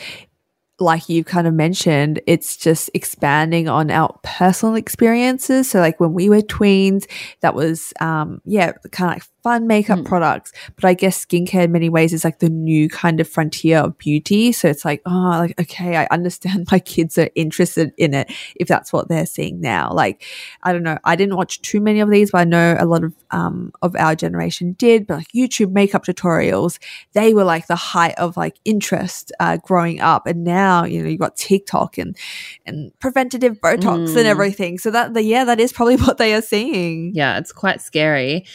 [0.79, 5.71] like you kind of mentioned, it's just expanding on our personal experiences.
[5.71, 7.09] So, like when we were tweens,
[7.41, 10.05] that was, um, yeah, kind of like fun makeup Mm.
[10.05, 10.51] products.
[10.75, 13.95] But I guess skincare in many ways is like the new kind of frontier of
[13.99, 14.51] beauty.
[14.51, 18.67] So it's like, oh, like, okay, I understand my kids are interested in it if
[18.67, 19.91] that's what they're seeing now.
[19.93, 20.23] Like,
[20.63, 20.97] I don't know.
[21.03, 23.95] I didn't watch too many of these, but I know a lot of, um, of
[23.97, 25.05] our generation did.
[25.05, 26.79] But like YouTube makeup tutorials,
[27.13, 30.25] they were like the height of like interest, uh, growing up.
[30.25, 32.17] And now, you know, you've got TikTok and,
[32.65, 34.33] and preventative Botox and Mm.
[34.35, 34.79] everything.
[34.79, 37.11] So that, the, yeah, that is probably what they are seeing.
[37.13, 38.45] Yeah, it's quite scary.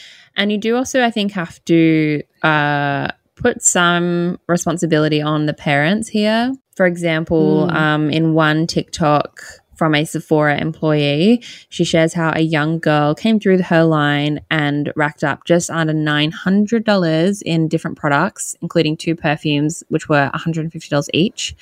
[0.40, 6.08] And you do also, I think, have to uh, put some responsibility on the parents
[6.08, 6.52] here.
[6.76, 7.74] For example, Mm.
[7.74, 9.42] um, in one TikTok
[9.76, 14.92] from a Sephora employee, she shares how a young girl came through her line and
[14.96, 21.54] racked up just under $900 in different products, including two perfumes, which were $150 each.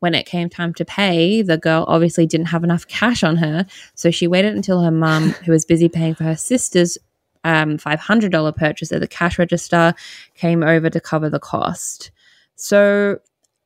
[0.00, 3.66] When it came time to pay, the girl obviously didn't have enough cash on her.
[3.94, 6.98] So she waited until her mum, who was busy paying for her sister's
[7.46, 9.94] um, $500 purchase at the cash register,
[10.34, 12.10] came over to cover the cost.
[12.56, 13.18] So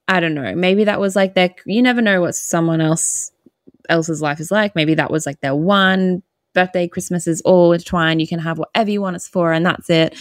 [0.06, 0.54] I don't know.
[0.54, 3.32] Maybe that was like their, you never know what someone else
[3.88, 4.74] else's life is like.
[4.76, 8.20] Maybe that was like their one birthday, Christmas is all intertwined.
[8.20, 10.16] You can have whatever you want it's for, and that's it.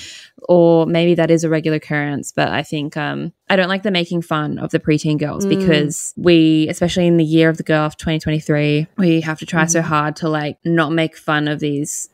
[0.47, 2.31] Or maybe that is a regular occurrence.
[2.31, 5.49] But I think um, I don't like the making fun of the preteen girls Mm.
[5.49, 9.65] because we, especially in the year of the girl of 2023, we have to try
[9.65, 12.09] so hard to like not make fun of these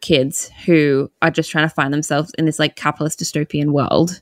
[0.00, 4.20] kids who are just trying to find themselves in this like capitalist dystopian world.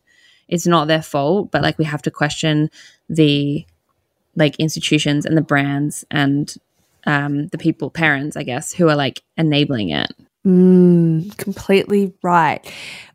[0.48, 2.70] It's not their fault, but like we have to question
[3.08, 3.66] the
[4.36, 6.54] like institutions and the brands and
[7.06, 10.12] um, the people, parents, I guess, who are like enabling it.
[10.46, 12.60] Mm, completely right.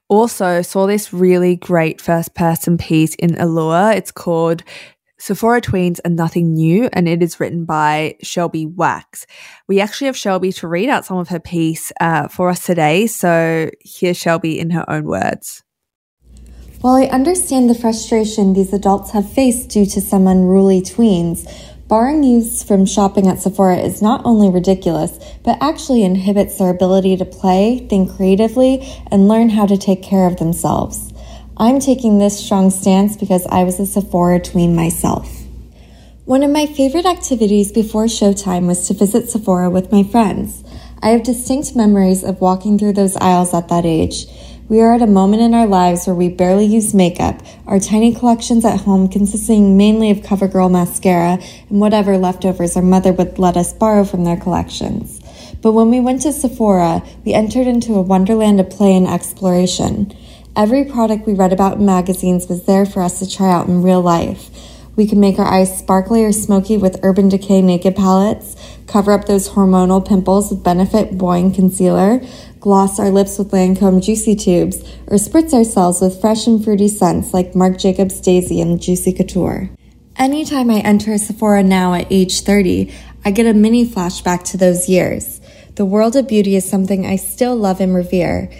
[0.10, 3.91] Also, saw this really great first person piece in Allure.
[3.91, 4.63] It's called
[5.21, 9.27] Sephora Tweens and Nothing New, and it is written by Shelby Wax.
[9.67, 13.05] We actually have Shelby to read out some of her piece uh, for us today.
[13.05, 15.62] So here's Shelby in her own words.
[16.81, 21.47] While I understand the frustration these adults have faced due to some unruly tweens,
[21.88, 27.15] barring youths from shopping at Sephora is not only ridiculous, but actually inhibits their ability
[27.17, 28.81] to play, think creatively,
[29.12, 31.11] and learn how to take care of themselves.
[31.62, 35.32] I'm taking this strong stance because I was a Sephora tween myself.
[36.26, 40.63] One of my favorite activities before showtime was to visit Sephora with my friends.
[41.04, 44.26] I have distinct memories of walking through those aisles at that age.
[44.69, 48.15] We are at a moment in our lives where we barely use makeup, our tiny
[48.15, 51.38] collections at home consisting mainly of CoverGirl mascara
[51.69, 55.19] and whatever leftovers our mother would let us borrow from their collections.
[55.62, 60.17] But when we went to Sephora, we entered into a wonderland of play and exploration.
[60.54, 63.84] Every product we read about in magazines was there for us to try out in
[63.84, 64.50] real life.
[64.98, 69.26] We could make our eyes sparkly or smoky with Urban Decay Naked Palettes, cover up
[69.26, 72.22] those hormonal pimples with Benefit Boing Concealer,
[72.60, 77.34] gloss our lips with Lancome Juicy Tubes, or spritz ourselves with fresh and fruity scents
[77.34, 79.70] like Marc Jacobs Daisy and Juicy Couture.
[80.18, 84.90] Anytime I enter Sephora now at age 30, I get a mini flashback to those
[84.90, 85.40] years.
[85.76, 88.52] The world of beauty is something I still love and revere.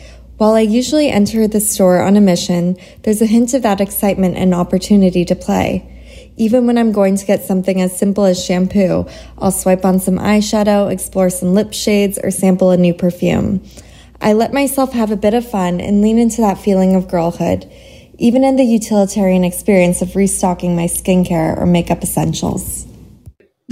[0.42, 4.38] While I usually enter the store on a mission, there's a hint of that excitement
[4.38, 5.88] and opportunity to play.
[6.36, 9.06] Even when I'm going to get something as simple as shampoo,
[9.38, 13.64] I'll swipe on some eyeshadow, explore some lip shades, or sample a new perfume.
[14.20, 17.72] I let myself have a bit of fun and lean into that feeling of girlhood,
[18.18, 22.88] even in the utilitarian experience of restocking my skincare or makeup essentials.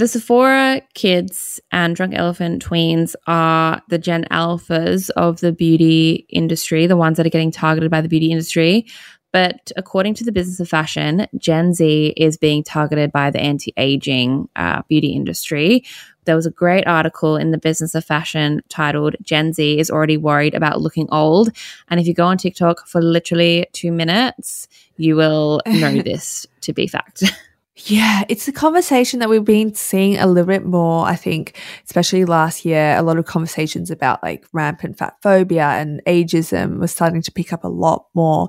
[0.00, 6.86] The Sephora kids and Drunk Elephant tweens are the Gen Alphas of the beauty industry,
[6.86, 8.86] the ones that are getting targeted by the beauty industry.
[9.30, 13.74] But according to the Business of Fashion, Gen Z is being targeted by the anti
[13.76, 15.84] aging uh, beauty industry.
[16.24, 20.16] There was a great article in the Business of Fashion titled Gen Z is already
[20.16, 21.50] worried about looking old.
[21.88, 26.72] And if you go on TikTok for literally two minutes, you will know this to
[26.72, 27.22] be fact.
[27.84, 32.24] Yeah, it's a conversation that we've been seeing a little bit more, I think, especially
[32.24, 32.96] last year.
[32.96, 37.52] A lot of conversations about like rampant fat phobia and ageism was starting to pick
[37.52, 38.48] up a lot more.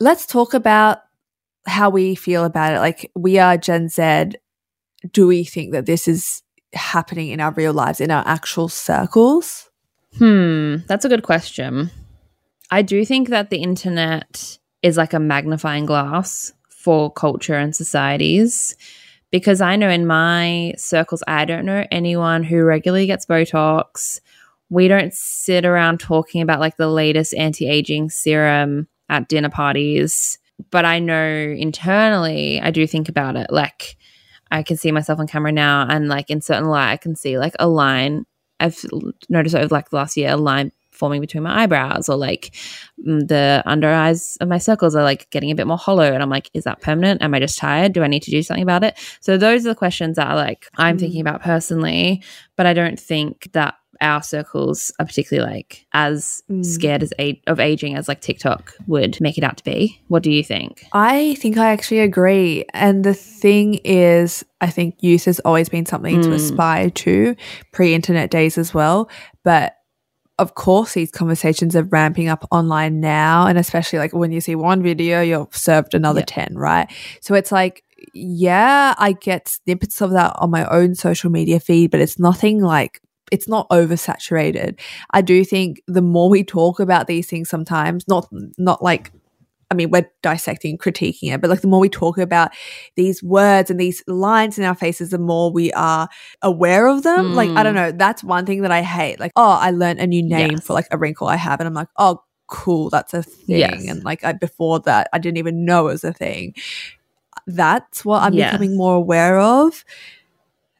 [0.00, 0.98] Let's talk about
[1.66, 2.78] how we feel about it.
[2.78, 4.32] Like, we are Gen Z.
[5.12, 9.70] Do we think that this is happening in our real lives, in our actual circles?
[10.18, 11.90] Hmm, that's a good question.
[12.70, 18.74] I do think that the internet is like a magnifying glass for culture and societies
[19.30, 24.20] because I know in my circles, I don't know anyone who regularly gets Botox.
[24.70, 30.38] We don't sit around talking about like the latest anti aging serum at dinner parties.
[30.70, 33.50] But I know internally, I do think about it.
[33.50, 33.96] Like,
[34.50, 37.38] I can see myself on camera now, and like in certain light, I can see
[37.38, 38.26] like a line
[38.58, 38.84] I've
[39.28, 42.54] noticed over like last year, a line forming between my eyebrows or like
[43.06, 46.22] mm, the under eyes of my circles are like getting a bit more hollow and
[46.22, 48.62] i'm like is that permanent am i just tired do i need to do something
[48.70, 51.00] about it so those are the questions that are like i'm Mm.
[51.00, 52.22] thinking about personally
[52.56, 56.64] but i don't think that our circles are particularly like as Mm.
[56.64, 60.22] scared as a- of aging as like tiktok would make it out to be what
[60.22, 62.64] do you think I think I actually agree.
[62.74, 66.34] And the thing is, I think youth has always been something to Mm.
[66.40, 67.36] aspire to
[67.72, 69.08] pre internet days as well.
[69.44, 69.76] But
[70.40, 73.46] of course, these conversations are ramping up online now.
[73.46, 76.46] And especially like when you see one video, you're served another Yeah.
[76.46, 76.90] 10, right?
[77.20, 81.90] So it's like, yeah, I get snippets of that on my own social media feed,
[81.90, 84.80] but it's nothing like, it's not oversaturated.
[85.10, 88.26] I do think the more we talk about these things sometimes, not
[88.58, 89.12] not like
[89.70, 92.50] I mean, we're dissecting, critiquing it, but like the more we talk about
[92.96, 96.08] these words and these lines in our faces, the more we are
[96.42, 97.32] aware of them.
[97.32, 99.20] Like, I don't know, that's one thing that I hate.
[99.20, 100.66] Like, oh, I learned a new name Yes.
[100.66, 103.58] for like a wrinkle I have, and I'm like, oh, cool, that's a thing.
[103.58, 103.86] Yes.
[103.88, 106.54] And like, I, before that, I didn't even know it was a thing.
[107.46, 108.50] That's what I'm Yes.
[108.50, 109.84] becoming more aware of.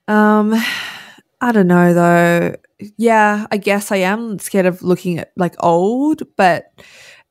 [0.08, 0.54] Um,
[1.42, 2.56] I don't know though.
[2.96, 6.72] Yeah, I guess I am scared of looking at like old, but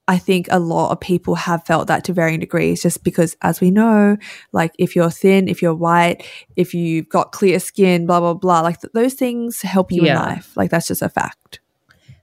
[0.10, 3.62] I think a lot of people have felt that to varying degrees just because, as
[3.62, 4.18] we know,
[4.52, 8.62] like if you're thin, if you're white, if you've got clear skin, blah, blah, blah,
[8.62, 10.14] like th- those things help you Yeah.
[10.14, 10.58] in life.
[10.58, 11.60] Like that's just a fact.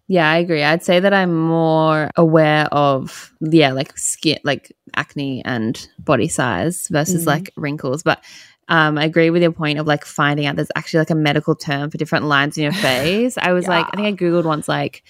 [0.08, 0.62] Yeah, I agree.
[0.64, 6.88] I'd say that I'm more aware of yeah, like skin, like acne and body size
[6.90, 7.26] versus Mhm.
[7.28, 8.02] like wrinkles.
[8.02, 8.22] But
[8.68, 11.54] um, I agree with your point of like finding out there's actually like a medical
[11.54, 13.38] term for different lines in your face.
[13.38, 15.04] I was like, I think I googled once like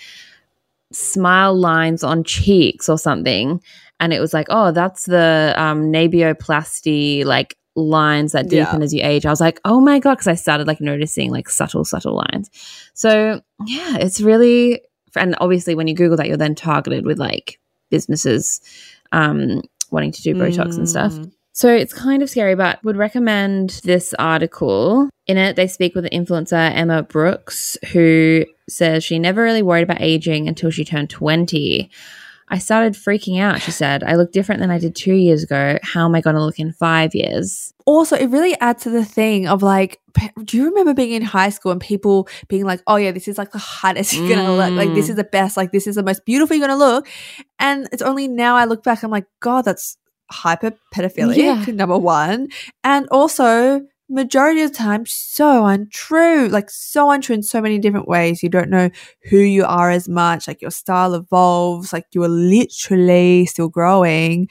[0.92, 3.60] smile lines on cheeks or something,
[4.00, 8.64] and it was like, oh, that's the um, nabioplasty like lines that Yeah.
[8.64, 9.26] deepen as you age.
[9.26, 12.50] I was like, oh my god, because I started like noticing like subtle, subtle lines.
[12.94, 14.80] So yeah, it's really
[15.14, 17.58] and obviously when you Google that, you're then targeted with like
[17.90, 18.60] businesses
[19.12, 21.14] um, wanting to do Botox and stuff.
[21.56, 21.60] Mm.
[21.60, 25.08] So it's kind of scary, but would recommend this article.
[25.26, 29.82] In it, they speak with the influencer Emma Brooks, who says she never really worried
[29.84, 31.90] about aging until she turned 20.
[32.48, 34.04] I started freaking out, she said.
[34.04, 35.78] I look different than I did two years ago.
[35.82, 37.72] How am I going to look in five years?
[37.88, 40.00] also it really adds to the thing of like
[40.44, 43.38] do you remember being in high school and people being like oh yeah this is
[43.38, 45.10] like the hottest you're gonna look like this Mm.
[45.10, 47.06] is the best like this is the most beautiful you're gonna look
[47.60, 49.96] and it's only now i look back i'm like god that's
[50.30, 51.72] hyper pedophilic Yeah.
[51.72, 52.48] number one
[52.84, 58.06] and also majority of the time so untrue like so untrue in so many different
[58.06, 58.88] ways you don't know
[59.30, 64.48] who you are as much like your style evolves like you are literally still growing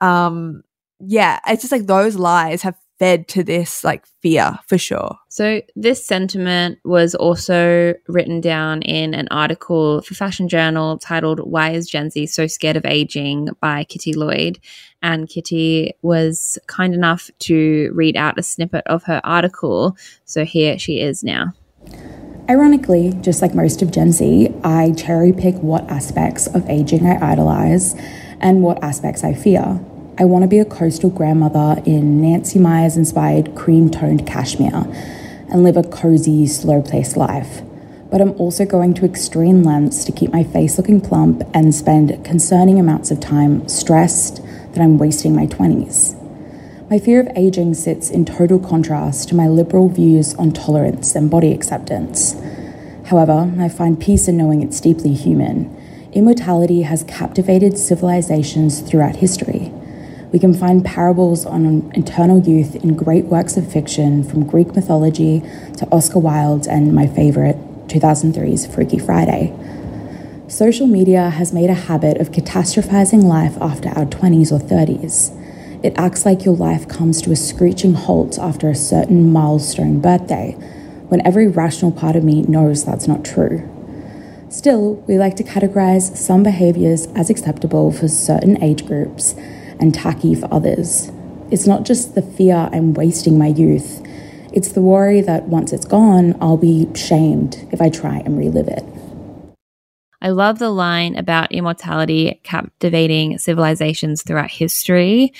[0.00, 0.62] um
[0.98, 5.18] yeah, it's just like those lies have fed to this like fear for sure.
[5.28, 11.70] So, this sentiment was also written down in an article for Fashion Journal titled Why
[11.70, 14.58] is Gen Z So Scared of Aging by Kitty Lloyd.
[15.02, 19.96] And Kitty was kind enough to read out a snippet of her article.
[20.24, 21.52] So, here she is now.
[22.48, 27.32] Ironically, just like most of Gen Z, I cherry pick what aspects of aging I
[27.32, 27.94] idolize
[28.40, 29.80] and what aspects I fear.
[30.18, 34.86] I want to be a coastal grandmother in Nancy Meyers inspired cream toned cashmere
[35.50, 37.60] and live a cozy, slow paced life.
[38.10, 42.24] But I'm also going to extreme lengths to keep my face looking plump and spend
[42.24, 46.14] concerning amounts of time stressed that I'm wasting my 20s.
[46.88, 51.30] My fear of aging sits in total contrast to my liberal views on tolerance and
[51.30, 52.34] body acceptance.
[53.08, 55.76] However, I find peace in knowing it's deeply human.
[56.12, 59.65] Immortality has captivated civilizations throughout history.
[60.36, 65.40] We can find parables on eternal youth in great works of fiction from Greek mythology
[65.78, 67.56] to Oscar Wilde and my favorite,
[67.88, 69.54] 2003's Freaky Friday.
[70.46, 75.32] Social media has made a habit of catastrophizing life after our 20s or 30s.
[75.82, 80.52] It acts like your life comes to a screeching halt after a certain milestone birthday,
[81.08, 83.66] when every rational part of me knows that's not true.
[84.50, 89.34] Still, we like to categorize some behaviors as acceptable for certain age groups
[89.80, 91.10] and tacky for others.
[91.50, 94.02] It's not just the fear I'm wasting my youth,
[94.56, 98.68] it's the worry that once it's gone, I'll be shamed if I try and relive
[98.68, 98.84] it.
[100.22, 105.34] I love the line about immortality captivating civilizations throughout history.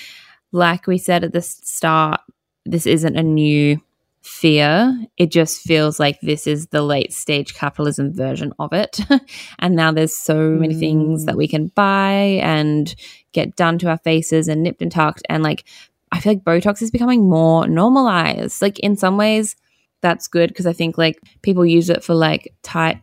[0.51, 2.21] Like we said at the start,
[2.63, 3.81] this isn't a new
[4.27, 4.97] fear.
[5.17, 8.99] It just feels like this is the late stage capitalism version of it.
[9.59, 12.93] and now there's so many things that we can buy and
[13.31, 15.23] get done to our faces and nipped and tucked.
[15.29, 15.63] And like,
[16.11, 18.61] I feel like Botox is becoming more normalized.
[18.61, 19.55] Like, in some ways,
[20.01, 23.01] that's good because I think like people use it for like tight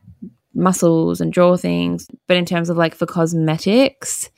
[0.55, 2.09] muscles and draw things.
[2.29, 4.31] But in terms of like for cosmetics,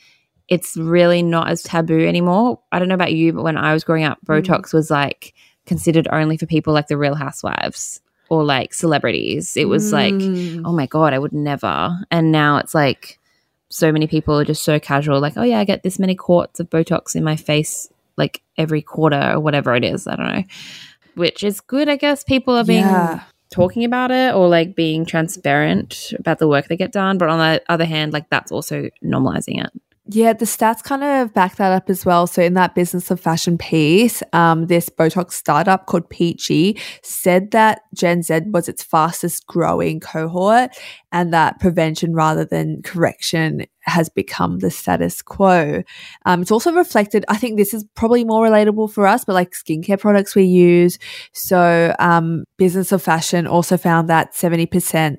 [0.48, 2.60] it's really not as taboo anymore.
[2.72, 4.42] I don't know about you, but when I was growing up, Mm.
[4.42, 5.34] Botox was like
[5.66, 9.56] considered only for people like the real housewives or like celebrities.
[9.56, 10.62] It was like, Mm.
[10.64, 11.90] oh my God, I would never.
[12.10, 13.18] And now it's like
[13.68, 16.60] so many people are just so casual, like, oh yeah, I get this many quarts
[16.60, 20.06] of Botox in my face like every quarter or whatever it is.
[20.06, 20.42] I don't know.
[21.14, 22.24] Which is good, I guess.
[22.24, 23.22] People are being Yeah.
[23.50, 27.18] talking about it or like being transparent about the work they get done.
[27.18, 29.70] But on the other hand, like that's also normalizing it.
[30.08, 32.28] Yeah, the stats kind of back that up as well.
[32.28, 37.80] So, in that business of fashion piece, um, this Botox startup called Peachy said that
[37.92, 40.70] Gen Z was its fastest growing cohort
[41.10, 45.82] and that prevention rather than correction has become the status quo.
[46.24, 49.52] Um, it's also reflected, I think this is probably more relatable for us, but like
[49.52, 50.98] skincare products we use.
[51.32, 55.16] So, um, Business of Fashion also found that 70%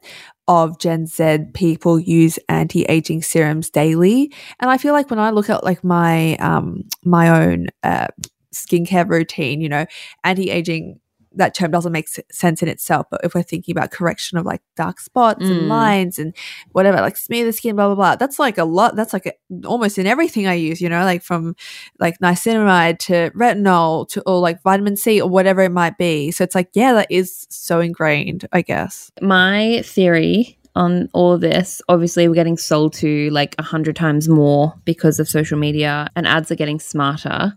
[0.48, 4.32] of Gen Z people use anti-aging serums daily.
[4.60, 8.08] And I feel like when I look at like my um my own uh
[8.54, 9.86] skincare routine, you know,
[10.24, 11.00] anti-aging
[11.36, 14.62] that term doesn't make sense in itself, but if we're thinking about correction of like
[14.76, 15.52] dark spots Mm.
[15.52, 16.34] and lines and
[16.72, 18.96] whatever, like smear the skin, blah blah blah, that's like a lot.
[18.96, 19.34] That's like a,
[19.68, 21.56] almost in everything I use, you know, like from
[22.00, 26.32] like niacinamide to retinol to or like vitamin C or whatever it might be.
[26.32, 29.12] So it's like, yeah, that is so ingrained, I guess.
[29.22, 34.30] My theory on all of this obviously, we're getting sold to like a hundred times
[34.30, 37.54] more because of social media and ads are getting smarter.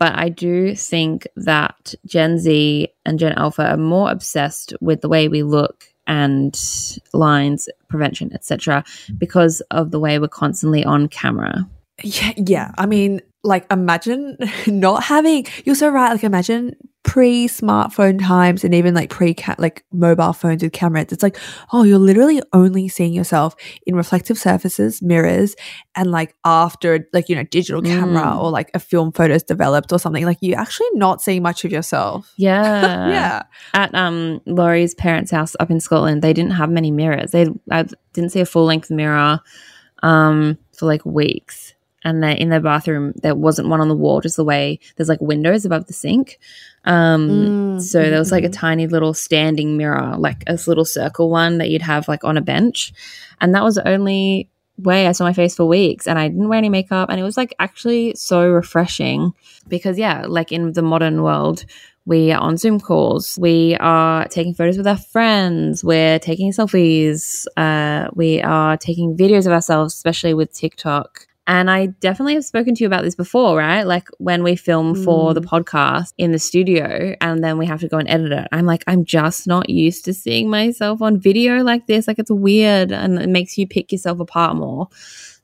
[0.00, 5.10] But I do think that Gen Z and Gen Alpha are more obsessed with the
[5.10, 6.58] way we look and
[7.12, 8.82] lines, prevention, etc.,
[9.18, 11.68] because of the way we're constantly on camera.
[12.02, 12.70] Yeah, yeah.
[12.78, 14.36] I mean, like imagine
[14.66, 19.82] not having you're so right, like imagine pre smartphone times and even like pre like
[19.90, 21.06] mobile phones with cameras.
[21.10, 21.38] It's like,
[21.72, 25.56] oh, you're literally only seeing yourself in reflective surfaces, mirrors,
[25.96, 28.42] and like after like, you know, digital camera Mm.
[28.42, 31.72] or like a film photo's developed or something, like you're actually not seeing much of
[31.72, 32.30] yourself.
[32.36, 33.08] Yeah.
[33.08, 33.42] yeah.
[33.72, 37.30] At um Laurie's parents' house up in Scotland, they didn't have many mirrors.
[37.30, 39.40] They I didn't see a full length mirror
[40.02, 41.72] um for like weeks.
[42.04, 45.08] And they in their bathroom there wasn't one on the wall, just the way there's
[45.08, 46.38] like windows above the sink.
[46.84, 48.52] Um Mm, so there was like a mhm.
[48.52, 52.40] tiny little standing mirror, like a little circle one that you'd have like on a
[52.42, 52.92] bench.
[53.40, 54.48] And that was the only
[54.78, 57.22] way I saw my face for weeks and I didn't wear any makeup and it
[57.22, 59.32] was like actually so refreshing
[59.68, 61.64] because yeah, like in the modern world,
[62.06, 67.46] we are on Zoom calls, we are taking photos with our friends, we're taking selfies,
[67.56, 71.26] uh, we are taking videos of ourselves, especially with TikTok.
[71.46, 73.82] And I definitely have spoken to you about this before, right?
[73.82, 75.46] Like when we film for the mm.
[75.46, 78.48] podcast in the studio and then we have to go and edit it.
[78.52, 82.06] I'm like, I'm just not used to seeing myself on video like this.
[82.06, 84.88] Like it's weird and it makes you pick yourself apart more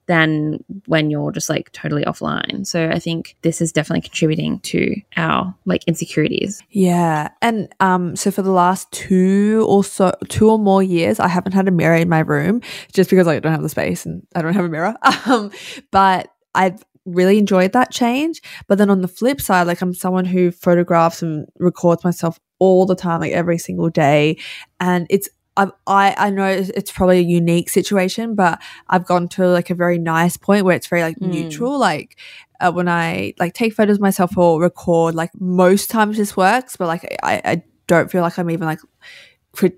[0.06, 2.66] than when you're just like totally offline.
[2.66, 6.62] So I think this is definitely contributing to our like insecurities.
[6.70, 7.28] Yeah.
[7.42, 11.52] And um so for the last two or so two or more years I haven't
[11.52, 14.42] had a mirror in my room just because I don't have the space and I
[14.42, 14.94] don't have a mirror.
[15.26, 15.50] Um
[15.90, 18.42] but I've really enjoyed that change.
[18.66, 22.86] But then on the flip side, like I'm someone who photographs and records myself all
[22.86, 24.38] the time, like every single day.
[24.80, 29.46] And it's I've, I I know it's probably a unique situation, but I've gone to
[29.48, 31.28] like a very nice point where it's very like Mm.
[31.28, 31.78] neutral.
[31.78, 32.18] Like
[32.60, 36.86] uh, when I like take photos myself or record, like most times this works, but
[36.86, 38.80] like I, I don't feel like I'm even like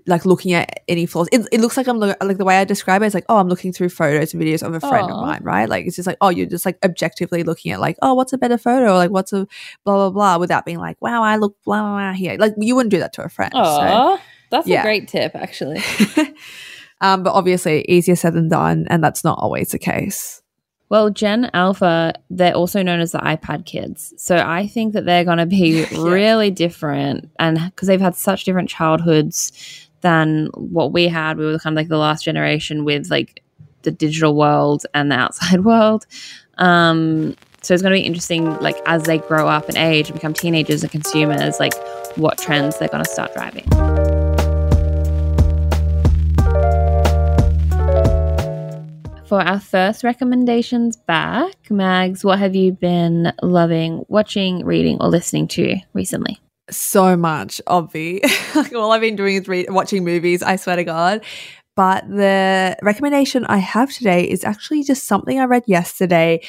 [0.07, 1.29] like looking at any flaws.
[1.31, 3.37] It, it looks like I'm lo- like the way I describe it is like oh
[3.37, 5.69] I'm looking through photos and videos of a friend of mine, right?
[5.69, 8.37] Like it's just like oh you're just like objectively looking at like oh what's a
[8.37, 9.47] better photo or like what's a
[9.85, 12.35] blah blah blah without being like wow I look blah blah, blah here.
[12.37, 13.53] Like you wouldn't do that to a friend.
[14.17, 14.19] so.
[14.49, 14.83] That's yeah.
[14.83, 15.81] great tip, actually.
[17.01, 20.41] um, but obviously easier said than done, and that's not always the case.
[20.89, 24.13] Well, Gen Alpha, they're also known as the iPad kids.
[24.17, 27.29] So I think that they're going to be really different.
[27.37, 31.77] And because they've had such different childhoods than what we had, we were kind of
[31.77, 33.43] like the last generation with like
[33.83, 36.07] the digital world and the outside world.
[36.57, 40.15] Um, so it's going to be interesting, like as they grow up and age and
[40.15, 41.73] become teenagers and consumers, like
[42.15, 44.08] what trends they're going to start driving.
[49.29, 55.47] For our first recommendations back, Mags, what have you been loving, watching, reading, or listening
[55.49, 56.39] to recently?
[56.71, 58.23] So much, obvi.
[58.55, 60.41] like all I've been doing is read, watching movies.
[60.41, 61.23] I swear to God.
[61.75, 66.41] But the recommendation I have today is actually just something I read yesterday,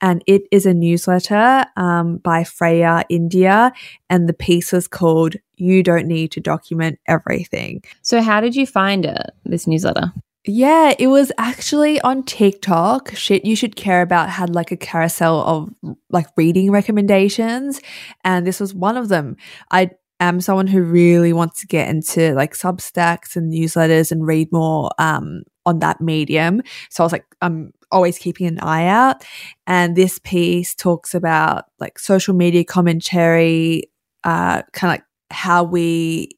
[0.00, 3.72] and it is a newsletter um, by Freya India,
[4.08, 8.64] and the piece is called "You Don't Need to Document Everything." So, how did you
[8.64, 10.12] find it, this newsletter?
[10.50, 13.14] Yeah, it was actually on TikTok.
[13.14, 17.82] Shit you should care about had like a carousel of like reading recommendations.
[18.24, 19.36] And this was one of them.
[19.70, 19.90] I
[20.20, 24.90] am someone who really wants to get into like Substacks and newsletters and read more
[24.98, 26.62] um, on that medium.
[26.88, 29.26] So I was like, I'm always keeping an eye out.
[29.66, 33.90] And this piece talks about like social media commentary,
[34.24, 36.37] uh, kind of like how we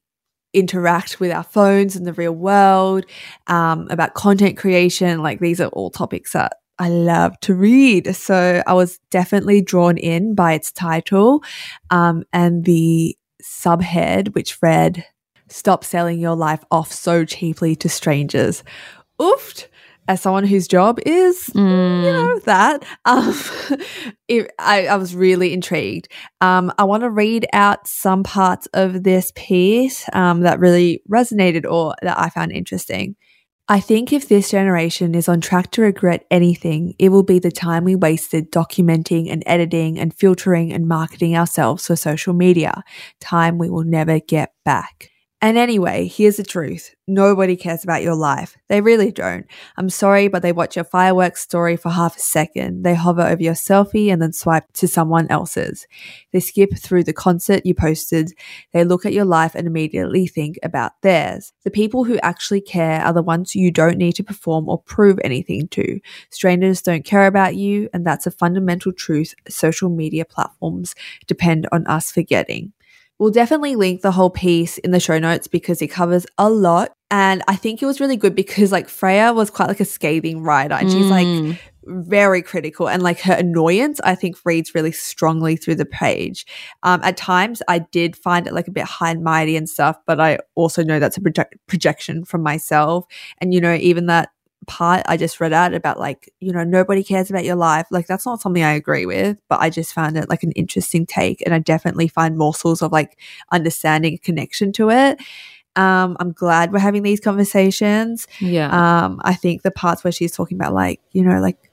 [0.53, 3.07] interact with our phones in the real world,
[3.47, 5.23] um, about content creation.
[5.23, 8.15] Like these are all topics that I love to read.
[8.17, 11.45] So I was definitely drawn in by its title
[11.91, 15.05] um, and the subhead, which read,
[15.49, 18.63] Stop selling your life off so cheaply to strangers.
[19.21, 19.67] Oofed
[20.11, 22.03] as someone whose job is, mm.
[22.03, 23.33] you know, that, um,
[24.29, 26.09] it, I, I, was really intrigued.
[26.41, 31.65] Um, I want to read out some parts of this piece um, that really resonated
[31.65, 33.15] or that I found interesting.
[33.69, 37.53] I think if this generation is on track to regret anything, it will be the
[37.53, 42.83] time we wasted documenting and editing and filtering and marketing ourselves for social media.
[43.21, 45.11] Time we will never get back.
[45.43, 46.95] And anyway, here's the truth.
[47.09, 48.59] Nobody cares about your life.
[48.69, 49.47] They really don't.
[49.79, 52.83] I'm sorry, but they watch your fireworks story for half a second.
[52.83, 55.87] They hover over your selfie and then swipe to someone else's.
[56.33, 58.33] They skip through the concert you posted.
[58.75, 61.55] They look at your life and immediately think about theirs.
[61.65, 65.19] The people who actually care are the ones you don't need to perform or prove
[65.25, 66.01] anything to.
[66.29, 70.95] Strangers don't care about you, and that's a fundamental truth social media platforms
[71.27, 72.75] depend on us forgetting.
[73.21, 76.93] We'll definitely link the whole piece in the show notes because it covers a lot.
[77.11, 80.43] And I think it was really good because like Freya was quite like a scathing
[80.43, 80.93] writer and mm.
[80.93, 81.59] she's like mm.
[81.85, 86.47] very critical and like her annoyance I think reads really strongly through the page.
[86.83, 89.99] Um, at times I did find it like a bit high and mighty and stuff,
[90.07, 93.05] but I also know that's a project- projection from myself.
[93.37, 94.31] And you know, even that
[94.67, 97.87] part I just read out about like, you know, nobody cares about your life.
[97.91, 101.07] Like that's not something I agree with, but I just found it like an interesting
[101.07, 103.19] take and I definitely find morsels of like
[103.51, 105.21] understanding connection to it.
[105.77, 108.27] Um, I'm glad we're having these conversations.
[108.41, 108.69] Yeah.
[109.05, 111.71] Um, I think the parts where she's talking about like, you know, like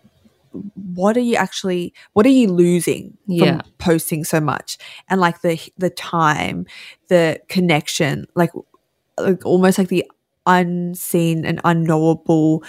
[0.93, 3.61] what are you actually what are you losing yeah.
[3.61, 4.77] from posting so much
[5.07, 6.65] and like the the time
[7.09, 8.51] the connection like
[9.19, 10.09] like almost like the
[10.47, 12.63] unseen and unknowable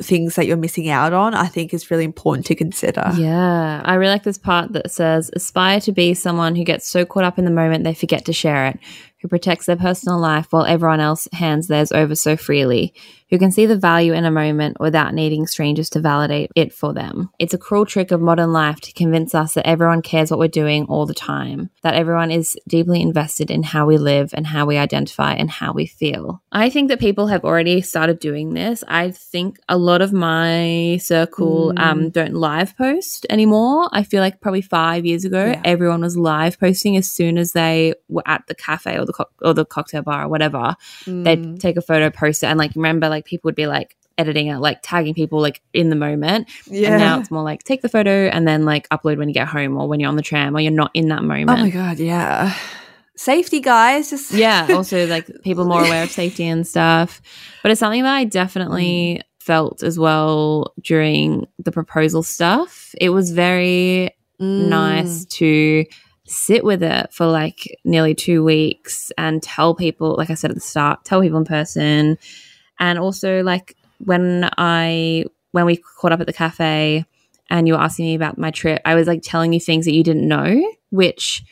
[0.00, 3.12] things that you're missing out on, I think is really important to consider.
[3.16, 3.82] Yeah.
[3.84, 7.24] I really like this part that says aspire to be someone who gets so caught
[7.24, 8.78] up in the moment they forget to share it,
[9.20, 12.94] who protects their personal life while everyone else hands theirs over so freely,
[13.28, 16.92] who can see the value in a moment without needing strangers to validate it for
[16.92, 17.30] them.
[17.38, 20.48] It's a cruel trick of modern life to convince us that everyone cares what we're
[20.48, 24.66] doing all the time, that everyone is deeply invested in how we live and how
[24.66, 26.42] we identify and how we feel.
[26.50, 28.82] I think that people have already started doing this.
[28.88, 31.78] I think a lot of my circle mm.
[31.78, 33.88] um, don't live post anymore.
[33.92, 35.60] I feel like probably five years ago, yeah.
[35.64, 39.30] everyone was live posting as soon as they were at the cafe or the co-
[39.42, 40.76] or the cocktail bar or whatever.
[41.04, 41.24] Mm.
[41.24, 44.48] They'd take a photo, post it, and like remember, like people would be like editing
[44.48, 46.48] it, like tagging people like in the moment.
[46.66, 46.90] Yeah.
[46.90, 49.48] And now it's more like take the photo and then like upload when you get
[49.48, 51.58] home or when you're on the tram or you're not in that moment.
[51.58, 52.54] Oh my god, yeah.
[53.16, 54.68] Safety guys, just yeah.
[54.70, 57.20] Also, like people more aware of safety and stuff.
[57.62, 59.42] But it's something that I definitely mm.
[59.42, 62.94] felt as well during the proposal stuff.
[63.00, 64.68] It was very mm.
[64.68, 65.84] nice to
[66.30, 70.54] sit with it for like nearly two weeks and tell people, like I said at
[70.54, 72.18] the start, tell people in person.
[72.78, 77.04] And also, like when I, when we caught up at the cafe
[77.50, 79.94] and you were asking me about my trip, I was like telling you things that
[79.94, 81.42] you didn't know, which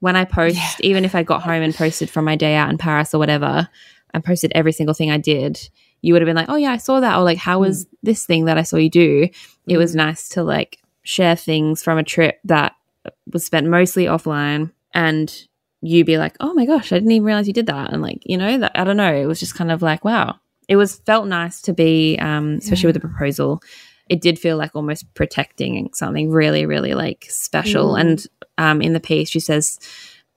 [0.00, 0.74] when I post, yeah.
[0.80, 3.68] even if I got home and posted from my day out in Paris or whatever,
[4.14, 5.68] and posted every single thing I did,
[6.00, 7.16] you would have been like, oh yeah, I saw that.
[7.16, 7.88] Or like, how was mm.
[8.02, 9.28] this thing that I saw you do?
[9.66, 9.96] It was mm.
[9.96, 12.74] nice to like share things from a trip that
[13.32, 15.46] was spent mostly offline and
[15.82, 17.92] you be like, oh my gosh, I didn't even realize you did that.
[17.92, 19.14] And like, you know, that I don't know.
[19.14, 20.36] It was just kind of like, wow.
[20.68, 22.88] It was felt nice to be, um, especially yeah.
[22.88, 23.62] with the proposal.
[24.08, 27.92] It did feel like almost protecting something really, really like special.
[27.94, 28.00] Mm.
[28.00, 28.26] And
[28.58, 29.78] um, in the piece, she says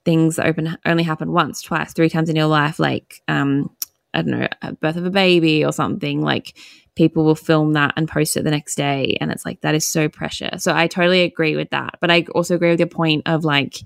[0.04, 3.70] things open only happen once, twice, three times in your life, like um,
[4.14, 4.48] I don't know,
[4.80, 6.20] birth of a baby or something.
[6.20, 6.56] Like
[7.00, 9.16] people will film that and post it the next day.
[9.22, 10.62] And it's like that is so precious.
[10.62, 11.94] So i totally agree with that.
[11.98, 13.76] But i also agree with your point of like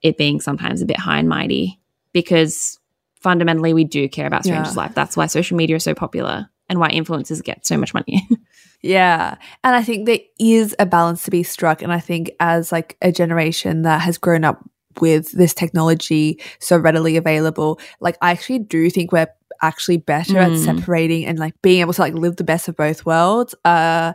[0.00, 1.80] it being sometimes a bit high and mighty
[2.12, 2.78] because
[3.20, 4.82] fundamentally we do care about strangers yeah.
[4.82, 4.94] life.
[4.94, 8.28] That's why social media is so popular and why influencers get so much money.
[8.82, 9.36] Yeah.
[9.64, 11.82] And i think there is a balance to be struck.
[11.82, 14.62] And i think as like a generation that has grown up
[15.00, 19.28] with this technology so readily available like i actually do think we're
[19.62, 20.64] actually better at Mm.
[20.64, 23.54] separating and like being able to like live the best of both worlds.
[23.64, 24.12] Uh,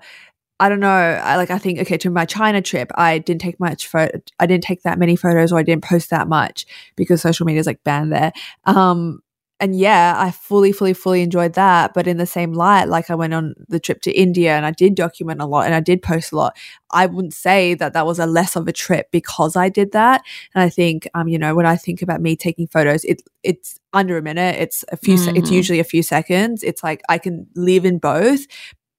[0.60, 0.88] I don't know.
[0.90, 4.22] I like I think okay to my China trip, I didn't take much photo.
[4.40, 7.60] I didn't take that many photos, or I didn't post that much because social media
[7.62, 8.32] is like banned there.
[8.66, 9.22] Um,
[9.62, 11.94] and yeah, I fully, fully, fully enjoyed that.
[11.94, 14.72] But in the same light, like I went on the trip to India and I
[14.72, 16.58] did document a lot and I did post a lot.
[16.90, 20.24] I wouldn't say that that was a less of a trip because I did that.
[20.54, 23.80] And I think, um, you know, when I think about me taking photos, it it's
[23.94, 24.56] under a minute.
[24.60, 25.16] It's a few.
[25.18, 25.56] se- It's Mhm.
[25.56, 26.64] usually a few seconds.
[26.64, 28.48] It's like I can live in both,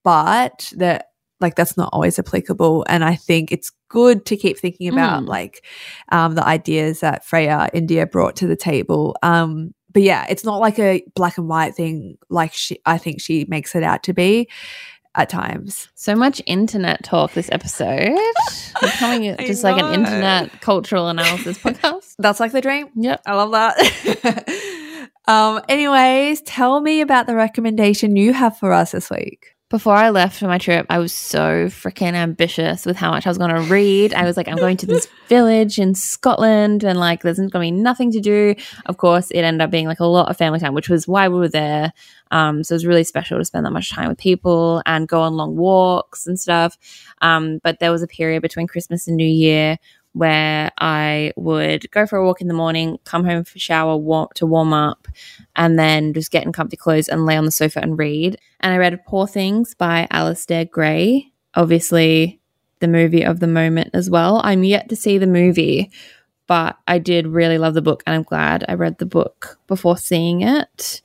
[0.05, 1.09] but that
[1.41, 2.85] like that's not always applicable.
[2.89, 5.29] And I think it's good to keep thinking about Mm.
[5.29, 5.65] like
[6.13, 9.17] um, the ideas that Freya India brought to the table.
[9.25, 13.21] Um, but yeah, it's not like a black and white thing like she I think
[13.21, 14.49] she makes it out to be
[15.15, 15.89] at times.
[15.95, 18.17] So much internet talk this episode.
[18.81, 22.15] Becoming just like an internet cultural analysis podcast.
[22.19, 22.89] That's like the dream.
[22.97, 23.23] Yep.
[23.27, 25.09] I love that.
[25.29, 29.55] um, anyways, tell me about the recommendation you have for us this week.
[29.73, 33.31] Before I left for my trip, I was so freaking ambitious with how much I
[33.31, 34.13] was going to read.
[34.13, 37.59] I was like, I'm going to this village in Scotland and like there's going to
[37.59, 38.55] be nothing to do.
[38.85, 41.27] Of course, it ended up being like a lot of family time, which was why
[41.29, 41.95] we were there.
[42.31, 45.23] Um, so it was really special to spend that much time with people and go
[45.23, 46.77] on long walks and stuff.
[47.23, 49.79] Um, but there was a period between Christmas and New Year
[50.13, 53.97] where I would go for a walk in the morning, come home for a shower
[53.97, 55.09] warm, to warm up,
[55.57, 58.39] and then just get in comfy clothes and lay on the sofa and read.
[58.61, 62.41] And I read Poor Things by Alasdair Gray, obviously
[62.81, 64.41] the movie of the moment as well.
[64.45, 65.91] I'm yet to see the movie,
[66.47, 69.97] but I did really love the book, and I'm glad I read the book before
[69.97, 71.01] seeing it.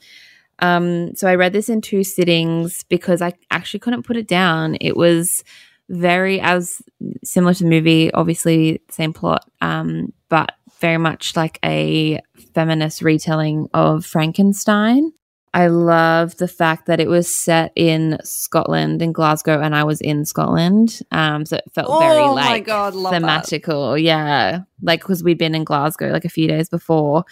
[0.59, 4.75] Um, so I read this in two sittings because I actually couldn't put it down.
[4.81, 5.43] It was
[5.89, 6.81] very as
[7.23, 12.19] similar to the movie, obviously same plot, um, but very much like a
[12.53, 15.11] feminist retelling of Frankenstein.
[15.53, 20.01] I love the fact that it was set in Scotland, in Glasgow, and I was
[20.01, 20.99] in Scotland.
[21.11, 23.21] Um, so it felt very Oh my like God, love that.
[23.23, 23.99] thematical.
[23.99, 27.23] Yeah, like because we'd been in Glasgow like a few days before,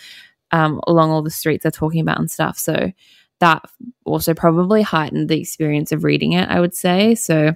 [0.52, 2.58] um, along all the streets they're talking about and stuff.
[2.58, 2.92] So
[3.42, 3.64] that
[4.06, 6.50] also probably heightened the experience of reading it.
[6.50, 7.56] I would say so.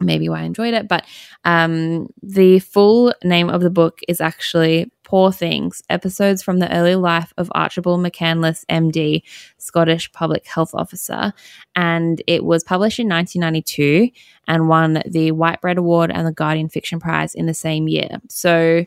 [0.00, 1.04] Maybe why I enjoyed it, but
[1.44, 6.94] um, the full name of the book is actually Poor Things Episodes from the Early
[6.94, 9.22] Life of Archibald McCandless, MD,
[9.56, 11.32] Scottish Public Health Officer.
[11.74, 14.10] And it was published in 1992
[14.46, 18.20] and won the Whitbread Award and the Guardian Fiction Prize in the same year.
[18.28, 18.84] So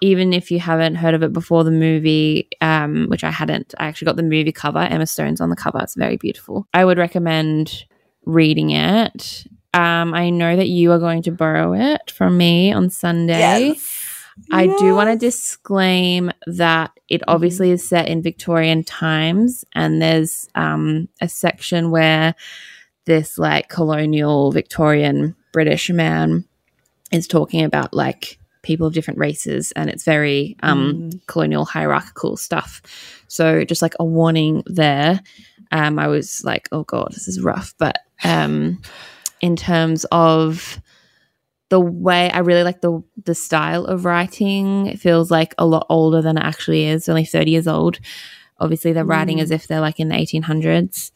[0.00, 3.86] even if you haven't heard of it before the movie, um, which I hadn't, I
[3.86, 4.80] actually got the movie cover.
[4.80, 5.78] Emma Stone's on the cover.
[5.80, 6.66] It's very beautiful.
[6.74, 7.84] I would recommend
[8.24, 9.46] reading it.
[9.74, 13.38] Um, I know that you are going to borrow it from me on Sunday.
[13.38, 14.08] Yes.
[14.50, 20.48] I do want to disclaim that it obviously is set in Victorian times, and there's
[20.54, 22.34] um, a section where
[23.04, 26.44] this like colonial Victorian British man
[27.10, 32.80] is talking about like people of different races, and it's very um, colonial hierarchical stuff.
[33.28, 35.20] So just like a warning there.
[35.72, 38.80] Um, I was like, oh god, this is rough, but um,
[39.42, 40.80] in terms of
[41.68, 44.86] the way I really like the the style of writing.
[44.86, 47.08] It feels like a lot older than it actually is.
[47.08, 47.98] Only thirty years old.
[48.58, 51.12] Obviously, they're writing as if they're like in the eighteen hundreds.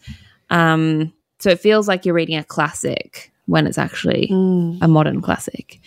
[0.50, 4.78] Um, so it feels like you're reading a classic when it's actually Mm.
[4.82, 5.78] a modern classic.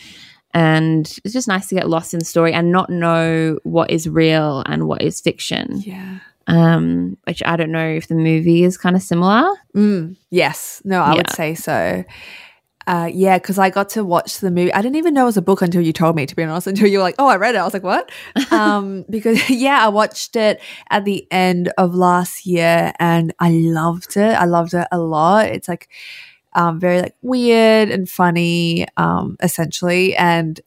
[0.54, 4.08] And it's just nice to get lost in the story and not know what is
[4.10, 5.82] real and what is fiction.
[5.86, 6.20] Yeah.
[6.50, 9.48] Um, which I don't know if the movie is kind of similar.
[9.76, 10.82] Mm, yes.
[10.84, 12.04] No, I would say so.
[12.88, 14.74] Uh, yeah, because I got to watch the movie.
[14.74, 16.66] I didn't even know it was a book until you told me, to be honest,
[16.68, 17.60] until you were like, oh, I read it.
[17.60, 18.12] I was like, what?
[18.52, 24.18] um, because, yeah, I watched it at the end of last year and I loved
[24.18, 24.34] it.
[24.34, 25.50] I loved it a lot.
[25.50, 25.88] It's like
[26.54, 30.16] um, very like weird and funny, um, essentially.
[30.16, 30.60] And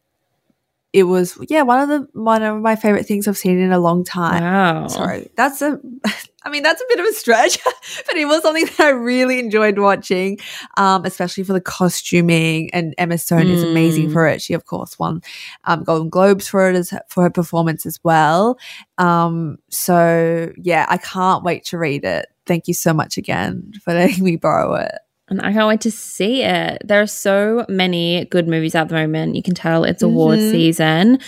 [0.93, 3.79] it was, yeah, one of the one of my favorite things I've seen in a
[3.79, 4.43] long time.
[4.43, 4.89] Wow.
[4.89, 5.81] Sorry, that's a.
[6.45, 7.57] I mean, that's a bit of a stretch,
[8.07, 10.41] but it was something that I really enjoyed watching,
[10.77, 12.69] um, especially for the costuming.
[12.75, 14.13] And Emma Stone is amazing Mm.
[14.13, 14.43] for it.
[14.43, 15.23] She, of course, won
[15.65, 18.59] um, Golden Globes for it as for her performance as well.
[18.99, 22.27] Um, so yeah, I can't wait to read it.
[22.45, 24.99] Thank you so much again for letting me borrow it.
[25.33, 26.83] And I can't wait to see it.
[26.85, 29.35] There are so many good movies at the moment.
[29.35, 30.51] You can tell it's award Mhm.
[30.51, 31.19] season.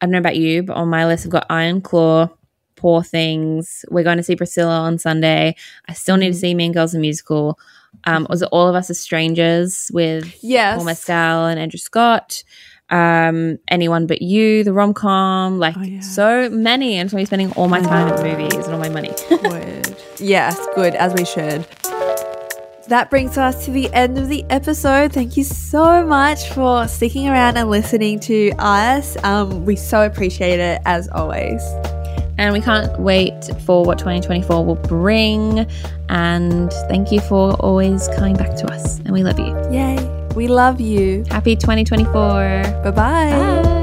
[0.00, 2.28] I don't know about you, but on my list, I've got Iron Claw,
[2.74, 3.84] Poor Things.
[3.88, 5.54] We're going to see Priscilla on Sunday.
[5.88, 6.40] I still need to Mhm.
[6.40, 7.56] see Mean Girls the musical.
[8.04, 10.76] Um, was it All of Us as Strangers with Yes.
[10.76, 12.42] Paul Mescal and Andrew Scott?
[12.90, 16.00] um, Anyone But You, the rom com, like Oh, yeah.
[16.00, 16.96] so many.
[16.98, 19.10] And so I'm spending all my time in movies and all my money.
[19.42, 19.96] Word.
[20.18, 21.64] Yes, good, as we should.
[22.88, 25.12] That brings us to the end of the episode.
[25.12, 29.16] Thank you so much for sticking around and listening to us.
[29.24, 31.62] Um, we so appreciate it as always.
[32.38, 35.66] and we can't wait for what 2024 will bring.
[36.10, 38.98] And thank you for always coming back to us.
[39.00, 39.56] And we love you.
[39.72, 40.28] Yay.
[40.36, 41.24] We love you.
[41.30, 42.12] Happy 2024.
[42.12, 42.92] Bye-bye.
[42.92, 43.75] Bye.